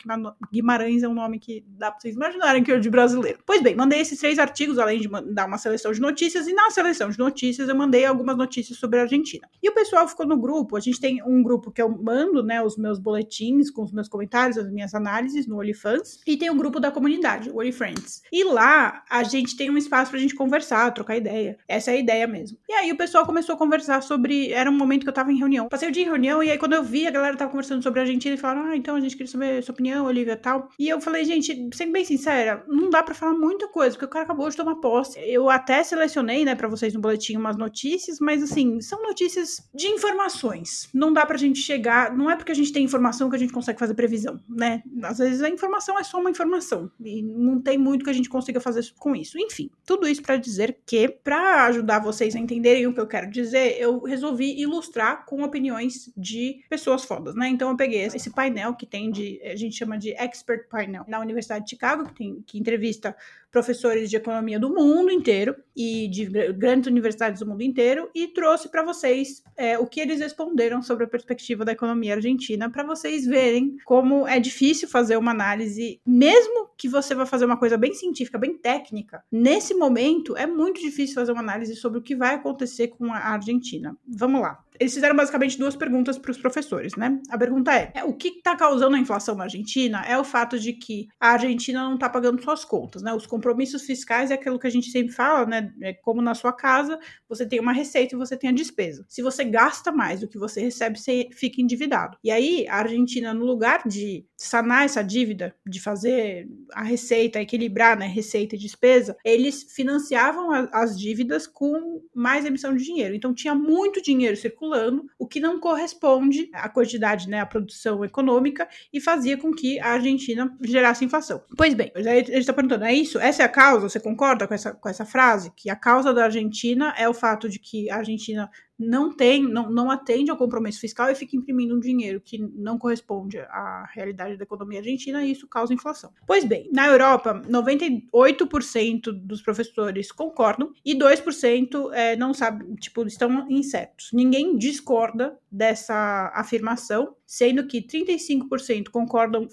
Guimarães 0.52 1.02
é 1.02 1.08
um 1.08 1.14
nome 1.14 1.38
que 1.38 1.64
dá 1.68 1.90
pra 1.90 2.00
vocês 2.00 2.14
imaginarem 2.14 2.62
que 2.64 2.72
é 2.72 2.78
de 2.78 2.90
brasileiro. 2.90 3.38
Pois 3.44 3.62
bem, 3.62 3.74
mandei 3.74 4.00
esses 4.00 4.18
três 4.18 4.38
artigos, 4.38 4.78
além 4.78 5.00
de 5.00 5.08
dar 5.32 5.46
uma 5.46 5.58
seleção 5.58 5.92
de 5.92 6.00
notícias, 6.00 6.48
e 6.48 6.54
na 6.54 6.70
seleção 6.70 7.10
de 7.10 7.18
notícias 7.18 7.68
eu 7.68 7.74
mandei 7.74 8.04
algumas 8.04 8.36
notícias 8.36 8.78
sobre 8.78 8.98
a 8.98 9.02
Argentina. 9.02 9.48
E 9.62 9.68
o 9.68 9.74
pessoal 9.74 10.08
ficou 10.08 10.26
no 10.26 10.36
grupo, 10.36 10.76
a 10.76 10.80
gente 10.80 11.00
tem 11.00 11.22
um 11.22 11.42
grupo 11.42 11.70
que 11.70 11.82
eu 11.82 11.88
mando, 11.88 12.42
né, 12.42 12.62
os 12.62 12.76
meus 12.76 12.98
boletins 12.98 13.70
com 13.70 13.82
os 13.82 13.92
meus 13.92 14.08
comentários, 14.08 14.56
as 14.56 14.70
minhas 14.70 14.94
análises 14.94 15.46
no 15.46 15.58
OnlyFans, 15.58 16.20
e 16.26 16.36
tem 16.36 16.48
o 16.50 16.54
um 16.54 16.56
grupo 16.56 16.80
da 16.80 16.90
comunidade, 16.90 17.50
o 17.50 17.58
OnlyFriends. 17.58 18.22
E 18.32 18.44
lá 18.44 19.04
a 19.10 19.22
gente 19.22 19.56
tem 19.56 19.70
um 19.70 19.76
espaço 19.76 20.10
pra 20.10 20.20
gente 20.20 20.34
conversar, 20.34 20.92
trocar 20.92 21.16
ideia. 21.16 21.58
Essa 21.68 21.90
é 21.90 21.94
a 21.94 21.98
ideia 21.98 22.26
mesmo. 22.26 22.58
E 22.68 22.72
aí 22.72 22.92
o 22.92 22.96
pessoal 22.96 23.26
começou 23.26 23.54
a 23.54 23.58
conversar 23.58 24.02
sobre. 24.02 24.52
Era 24.52 24.70
um 24.70 24.76
momento 24.76 25.02
que 25.02 25.08
eu 25.08 25.12
tava 25.12 25.32
em 25.32 25.38
reunião. 25.38 25.68
Passei 25.68 25.88
o 25.88 25.92
dia 25.92 26.02
em 26.02 26.06
reunião, 26.06 26.42
e 26.42 26.50
aí 26.50 26.58
quando 26.58 26.74
eu 26.74 26.82
vi, 26.82 27.06
a 27.06 27.10
galera 27.10 27.36
tava 27.36 27.50
conversando 27.50 27.82
sobre 27.82 28.00
a 28.00 28.02
Argentina 28.02 28.34
e 28.34 28.38
falaram: 28.38 28.70
Ah, 28.70 28.76
então 28.76 28.96
a 28.96 29.00
gente 29.00 29.16
queria 29.16 29.25
saber 29.26 29.62
sua 29.62 29.72
opinião, 29.72 30.06
Olivia, 30.06 30.36
tal. 30.36 30.68
E 30.78 30.88
eu 30.88 31.00
falei, 31.00 31.24
gente, 31.24 31.68
sendo 31.74 31.92
bem 31.92 32.04
sincera, 32.04 32.64
não 32.66 32.90
dá 32.90 33.02
para 33.02 33.14
falar 33.14 33.34
muita 33.34 33.68
coisa, 33.68 33.94
porque 33.94 34.04
o 34.04 34.08
cara 34.08 34.24
acabou 34.24 34.48
de 34.48 34.56
tomar 34.56 34.76
posse. 34.76 35.18
Eu 35.20 35.48
até 35.50 35.82
selecionei, 35.82 36.44
né, 36.44 36.54
para 36.54 36.68
vocês 36.68 36.94
no 36.94 37.00
boletim 37.00 37.36
umas 37.36 37.56
notícias, 37.56 38.18
mas 38.20 38.42
assim, 38.42 38.80
são 38.80 39.02
notícias 39.02 39.68
de 39.74 39.88
informações. 39.88 40.88
Não 40.92 41.12
dá 41.12 41.24
pra 41.24 41.36
gente 41.36 41.60
chegar, 41.60 42.16
não 42.16 42.30
é 42.30 42.36
porque 42.36 42.52
a 42.52 42.54
gente 42.54 42.72
tem 42.72 42.84
informação 42.84 43.28
que 43.28 43.36
a 43.36 43.38
gente 43.38 43.52
consegue 43.52 43.78
fazer 43.78 43.94
previsão, 43.94 44.40
né? 44.48 44.82
Às 45.02 45.18
vezes 45.18 45.42
a 45.42 45.48
informação 45.48 45.98
é 45.98 46.04
só 46.04 46.18
uma 46.18 46.30
informação 46.30 46.90
e 47.00 47.22
não 47.22 47.60
tem 47.60 47.78
muito 47.78 48.04
que 48.04 48.10
a 48.10 48.14
gente 48.14 48.28
consiga 48.28 48.60
fazer 48.60 48.84
com 48.98 49.14
isso. 49.14 49.38
Enfim, 49.38 49.70
tudo 49.84 50.08
isso 50.08 50.22
para 50.22 50.36
dizer 50.36 50.78
que 50.86 51.08
para 51.08 51.66
ajudar 51.66 52.00
vocês 52.00 52.34
a 52.34 52.38
entenderem 52.38 52.86
o 52.86 52.94
que 52.94 53.00
eu 53.00 53.06
quero 53.06 53.30
dizer, 53.30 53.76
eu 53.80 54.00
resolvi 54.02 54.60
ilustrar 54.60 55.24
com 55.26 55.42
opiniões 55.42 56.12
de 56.16 56.64
pessoas 56.68 57.04
fodas, 57.04 57.34
né? 57.34 57.48
Então 57.48 57.70
eu 57.70 57.76
peguei 57.76 58.02
esse 58.02 58.30
painel 58.30 58.74
que 58.74 58.86
tem 58.86 59.10
de 59.16 59.40
a 59.42 59.56
gente 59.56 59.76
chama 59.76 59.98
de 59.98 60.10
Expert 60.12 60.68
Panel, 60.68 61.04
na 61.08 61.20
Universidade 61.20 61.64
de 61.64 61.70
Chicago, 61.70 62.06
que, 62.06 62.14
tem, 62.14 62.42
que 62.42 62.58
entrevista 62.58 63.16
professores 63.56 64.10
de 64.10 64.16
economia 64.16 64.60
do 64.60 64.68
mundo 64.68 65.10
inteiro 65.10 65.56
e 65.74 66.08
de 66.08 66.26
grandes 66.52 66.90
universidades 66.90 67.40
do 67.40 67.46
mundo 67.46 67.62
inteiro 67.62 68.10
e 68.14 68.28
trouxe 68.28 68.68
para 68.68 68.82
vocês 68.82 69.42
é, 69.56 69.78
o 69.78 69.86
que 69.86 69.98
eles 69.98 70.20
responderam 70.20 70.82
sobre 70.82 71.04
a 71.04 71.08
perspectiva 71.08 71.64
da 71.64 71.72
economia 71.72 72.16
argentina, 72.16 72.68
para 72.68 72.84
vocês 72.84 73.24
verem 73.24 73.78
como 73.86 74.28
é 74.28 74.38
difícil 74.38 74.86
fazer 74.88 75.16
uma 75.16 75.30
análise, 75.30 75.98
mesmo 76.04 76.68
que 76.76 76.86
você 76.86 77.14
vá 77.14 77.24
fazer 77.24 77.46
uma 77.46 77.56
coisa 77.56 77.78
bem 77.78 77.94
científica, 77.94 78.36
bem 78.36 78.58
técnica. 78.58 79.24
Nesse 79.32 79.72
momento, 79.72 80.36
é 80.36 80.46
muito 80.46 80.78
difícil 80.78 81.14
fazer 81.14 81.32
uma 81.32 81.40
análise 81.40 81.74
sobre 81.76 81.98
o 81.98 82.02
que 82.02 82.14
vai 82.14 82.34
acontecer 82.34 82.88
com 82.88 83.10
a 83.10 83.18
Argentina. 83.18 83.96
Vamos 84.06 84.42
lá. 84.42 84.62
Eles 84.78 84.94
fizeram 84.94 85.16
basicamente 85.16 85.58
duas 85.58 85.74
perguntas 85.74 86.18
para 86.18 86.30
os 86.30 86.38
professores, 86.38 86.94
né? 86.96 87.18
A 87.30 87.38
pergunta 87.38 87.72
é, 87.74 87.92
é 87.94 88.04
o 88.04 88.12
que 88.12 88.28
está 88.28 88.54
causando 88.54 88.96
a 88.96 88.98
inflação 88.98 89.34
na 89.34 89.44
Argentina 89.44 90.04
é 90.06 90.18
o 90.18 90.24
fato 90.24 90.58
de 90.58 90.72
que 90.72 91.08
a 91.18 91.30
Argentina 91.30 91.82
não 91.82 91.94
está 91.94 92.08
pagando 92.08 92.42
suas 92.42 92.64
contas, 92.64 93.02
né? 93.02 93.12
Os 93.14 93.26
compromissos 93.46 93.82
fiscais 93.82 94.32
é 94.32 94.34
aquilo 94.34 94.58
que 94.58 94.66
a 94.66 94.70
gente 94.70 94.90
sempre 94.90 95.12
fala, 95.12 95.46
né? 95.46 95.72
É 95.80 95.92
como 95.92 96.20
na 96.20 96.34
sua 96.34 96.52
casa, 96.52 96.98
você 97.28 97.46
tem 97.46 97.60
uma 97.60 97.72
receita 97.72 98.14
e 98.14 98.18
você 98.18 98.36
tem 98.36 98.50
a 98.50 98.52
despesa. 98.52 99.04
Se 99.08 99.22
você 99.22 99.44
gasta 99.44 99.92
mais 99.92 100.20
do 100.20 100.28
que 100.28 100.36
você 100.36 100.60
recebe, 100.60 100.98
você 100.98 101.28
fica 101.32 101.62
endividado. 101.62 102.18
E 102.24 102.30
aí, 102.30 102.66
a 102.68 102.78
Argentina, 102.78 103.32
no 103.32 103.44
lugar 103.44 103.86
de 103.86 104.26
sanar 104.36 104.84
essa 104.84 105.02
dívida, 105.02 105.54
de 105.64 105.80
fazer 105.80 106.48
a 106.72 106.82
receita, 106.82 107.40
equilibrar, 107.40 107.96
né, 107.96 108.06
receita 108.06 108.56
e 108.56 108.58
despesa, 108.58 109.16
eles 109.24 109.72
financiavam 109.74 110.50
a, 110.50 110.68
as 110.72 110.98
dívidas 110.98 111.46
com 111.46 112.02
mais 112.12 112.44
emissão 112.44 112.74
de 112.74 112.84
dinheiro. 112.84 113.14
Então, 113.14 113.32
tinha 113.32 113.54
muito 113.54 114.02
dinheiro 114.02 114.36
circulando, 114.36 115.06
o 115.18 115.26
que 115.26 115.38
não 115.38 115.60
corresponde 115.60 116.50
à 116.52 116.68
quantidade, 116.68 117.28
né, 117.28 117.40
à 117.40 117.46
produção 117.46 118.04
econômica 118.04 118.68
e 118.92 119.00
fazia 119.00 119.36
com 119.36 119.52
que 119.52 119.78
a 119.78 119.92
Argentina 119.92 120.52
gerasse 120.62 121.04
inflação. 121.04 121.42
Pois 121.56 121.74
bem, 121.74 121.92
a 121.94 122.02
gente 122.02 122.32
está 122.32 122.52
perguntando, 122.52 122.84
é 122.84 122.92
isso? 122.92 123.18
Essa 123.26 123.42
é 123.42 123.46
a 123.46 123.48
causa? 123.48 123.88
Você 123.88 123.98
concorda 123.98 124.46
com 124.46 124.54
essa, 124.54 124.72
com 124.72 124.88
essa 124.88 125.04
frase? 125.04 125.50
Que 125.56 125.68
a 125.68 125.74
causa 125.74 126.14
da 126.14 126.24
Argentina 126.24 126.94
é 126.96 127.08
o 127.08 127.14
fato 127.14 127.48
de 127.48 127.58
que 127.58 127.90
a 127.90 127.96
Argentina 127.96 128.48
não 128.78 129.12
tem, 129.12 129.42
não, 129.42 129.70
não 129.70 129.90
atende 129.90 130.30
ao 130.30 130.36
compromisso 130.36 130.80
fiscal 130.80 131.10
e 131.10 131.14
fica 131.14 131.36
imprimindo 131.36 131.74
um 131.74 131.80
dinheiro 131.80 132.20
que 132.20 132.38
não 132.38 132.78
corresponde 132.78 133.38
à 133.38 133.88
realidade 133.92 134.36
da 134.36 134.44
economia 134.44 134.80
argentina 134.80 135.24
e 135.24 135.32
isso 135.32 135.46
causa 135.48 135.72
inflação. 135.72 136.12
Pois 136.26 136.44
bem, 136.44 136.68
na 136.72 136.86
Europa, 136.86 137.42
98% 137.48 139.12
dos 139.12 139.42
professores 139.42 140.12
concordam 140.12 140.72
e 140.84 140.94
2% 140.94 141.92
é, 141.92 142.16
não 142.16 142.34
sabem, 142.34 142.74
tipo, 142.76 143.06
estão 143.06 143.46
incertos. 143.50 144.10
Ninguém 144.12 144.56
discorda 144.56 145.38
dessa 145.50 146.30
afirmação, 146.34 147.14
sendo 147.26 147.66
que 147.66 147.80
35% 147.80 148.90
concordam 148.90 149.48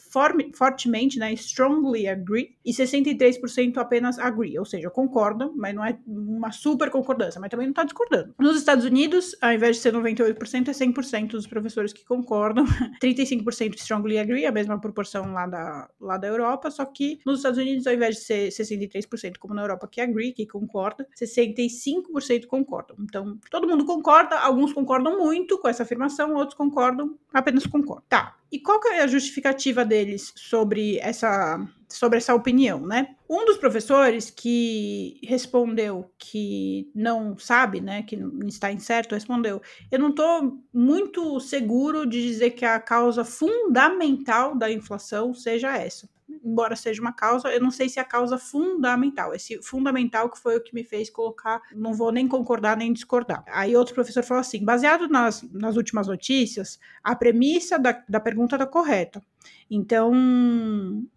fortemente, 0.51 1.17
né, 1.17 1.31
strongly 1.33 2.07
agree, 2.07 2.55
e 2.63 2.71
63% 2.71 3.77
apenas 3.77 4.19
agree, 4.19 4.59
ou 4.59 4.65
seja, 4.65 4.89
concordam, 4.89 5.53
mas 5.55 5.73
não 5.73 5.85
é 5.85 5.97
uma 6.05 6.51
super 6.51 6.89
concordância, 6.89 7.39
mas 7.39 7.49
também 7.49 7.67
não 7.67 7.71
está 7.71 7.83
discordando. 7.83 8.33
Nos 8.37 8.57
Estados 8.57 8.83
Unidos, 8.83 9.12
ao 9.41 9.51
invés 9.51 9.77
de 9.77 9.81
ser 9.81 9.93
98%, 9.93 10.67
é 10.67 10.71
100% 10.71 11.31
dos 11.31 11.47
professores 11.47 11.93
que 11.93 12.05
concordam, 12.05 12.65
35% 13.01 13.75
strongly 13.75 14.17
agree, 14.17 14.45
a 14.45 14.51
mesma 14.51 14.79
proporção 14.79 15.33
lá 15.33 15.47
da, 15.47 15.89
lá 15.99 16.17
da 16.17 16.27
Europa, 16.27 16.69
só 16.71 16.85
que 16.85 17.19
nos 17.25 17.39
Estados 17.39 17.59
Unidos, 17.59 17.87
ao 17.87 17.93
invés 17.93 18.15
de 18.15 18.21
ser 18.21 18.49
63% 18.49 19.37
como 19.39 19.53
na 19.53 19.63
Europa 19.63 19.87
que 19.87 20.01
agree, 20.01 20.33
que 20.33 20.45
concorda, 20.45 21.07
65% 21.19 22.47
concordam. 22.47 22.97
Então, 22.99 23.37
todo 23.49 23.67
mundo 23.67 23.85
concorda, 23.85 24.37
alguns 24.39 24.73
concordam 24.73 25.17
muito 25.17 25.57
com 25.57 25.67
essa 25.67 25.83
afirmação, 25.83 26.33
outros 26.33 26.57
concordam, 26.57 27.17
apenas 27.33 27.65
concordam. 27.65 28.03
Tá. 28.09 28.35
E 28.53 28.59
qual 28.59 28.79
que 28.79 28.87
é 28.89 29.01
a 29.01 29.07
justificativa 29.07 29.83
deles 29.83 30.31
sobre 30.35 30.99
essa, 30.99 31.67
sobre 31.89 32.19
essa 32.19 32.35
opinião, 32.35 32.85
né? 32.85 33.15
Um 33.27 33.45
dos 33.45 33.57
professores 33.57 34.29
que 34.29 35.19
respondeu 35.23 36.13
que 36.19 36.87
não 36.93 37.35
sabe, 37.35 37.81
né, 37.81 38.03
que 38.03 38.15
está 38.45 38.71
incerto, 38.71 39.15
respondeu: 39.15 39.59
"Eu 39.91 39.97
não 39.97 40.09
estou 40.09 40.59
muito 40.71 41.39
seguro 41.39 42.05
de 42.05 42.21
dizer 42.21 42.51
que 42.51 42.63
a 42.63 42.79
causa 42.79 43.25
fundamental 43.25 44.55
da 44.55 44.71
inflação 44.71 45.33
seja 45.33 45.75
essa 45.75 46.07
embora 46.43 46.75
seja 46.75 47.01
uma 47.01 47.13
causa, 47.13 47.49
eu 47.49 47.61
não 47.61 47.71
sei 47.71 47.89
se 47.89 47.99
é 47.99 48.01
a 48.01 48.05
causa 48.05 48.37
fundamental. 48.37 49.33
Esse 49.33 49.61
fundamental 49.61 50.29
que 50.29 50.39
foi 50.39 50.57
o 50.57 50.63
que 50.63 50.73
me 50.73 50.83
fez 50.83 51.09
colocar, 51.09 51.61
não 51.73 51.93
vou 51.93 52.11
nem 52.11 52.27
concordar 52.27 52.77
nem 52.77 52.91
discordar. 52.93 53.43
Aí 53.47 53.75
outro 53.75 53.93
professor 53.93 54.23
falou 54.23 54.41
assim: 54.41 54.63
baseado 54.63 55.07
nas, 55.07 55.43
nas 55.51 55.75
últimas 55.75 56.07
notícias, 56.07 56.79
a 57.03 57.15
premissa 57.15 57.77
da, 57.77 58.03
da 58.07 58.19
pergunta 58.19 58.55
está 58.55 58.65
correta. 58.65 59.21
Então, 59.69 60.13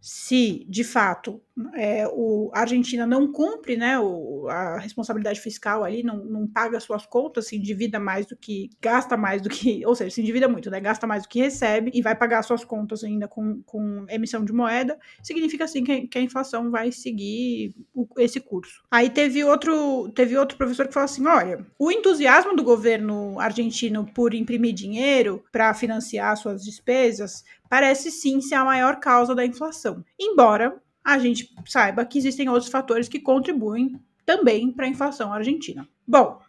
se 0.00 0.64
de 0.68 0.82
fato 0.82 1.42
é, 1.74 2.06
o, 2.08 2.50
a 2.52 2.60
Argentina 2.60 3.06
não 3.06 3.30
cumpre 3.32 3.76
né, 3.76 3.98
o, 3.98 4.46
a 4.48 4.78
responsabilidade 4.78 5.40
fiscal 5.40 5.84
ali, 5.84 6.02
não, 6.02 6.24
não 6.24 6.46
paga 6.46 6.78
suas 6.80 7.06
contas, 7.06 7.48
se 7.48 7.56
endivida 7.56 7.98
mais 7.98 8.26
do 8.26 8.36
que 8.36 8.70
gasta 8.80 9.16
mais 9.16 9.40
do 9.40 9.48
que, 9.48 9.84
ou 9.86 9.94
seja, 9.94 10.10
se 10.10 10.20
endivida 10.20 10.48
muito, 10.48 10.70
né? 10.70 10.80
Gasta 10.80 11.06
mais 11.06 11.22
do 11.22 11.28
que 11.28 11.40
recebe 11.40 11.90
e 11.94 12.02
vai 12.02 12.14
pagar 12.14 12.42
suas 12.42 12.64
contas 12.64 13.02
ainda 13.02 13.26
com, 13.26 13.62
com 13.62 14.04
emissão 14.08 14.44
de 14.44 14.52
moeda, 14.52 14.98
significa 15.22 15.64
assim 15.64 15.82
que, 15.82 16.06
que 16.08 16.18
a 16.18 16.22
inflação 16.22 16.70
vai 16.70 16.92
seguir 16.92 17.74
o, 17.94 18.06
esse 18.18 18.40
curso. 18.40 18.82
Aí 18.90 19.08
teve 19.08 19.42
outro, 19.44 20.10
teve 20.14 20.36
outro 20.36 20.58
professor 20.58 20.86
que 20.86 20.94
falou 20.94 21.06
assim: 21.06 21.26
olha, 21.26 21.66
o 21.78 21.90
entusiasmo 21.90 22.54
do 22.54 22.62
governo 22.62 23.40
argentino 23.40 24.06
por 24.14 24.34
imprimir 24.34 24.74
dinheiro 24.74 25.42
para 25.50 25.72
financiar 25.72 26.36
suas 26.36 26.64
despesas 26.64 27.44
parece 27.68 28.10
sim 28.10 28.40
ser 28.40 28.54
a 28.54 28.64
maior 28.64 29.00
causa 29.00 29.34
da 29.34 29.44
inflação. 29.44 30.04
Embora 30.18 30.80
a 31.04 31.18
gente 31.18 31.54
saiba 31.64 32.04
que 32.04 32.18
existem 32.18 32.48
outros 32.48 32.70
fatores 32.70 33.08
que 33.08 33.20
contribuem 33.20 34.00
também 34.24 34.72
para 34.72 34.86
a 34.86 34.88
inflação 34.88 35.32
argentina. 35.32 35.88
Bom, 36.06 36.40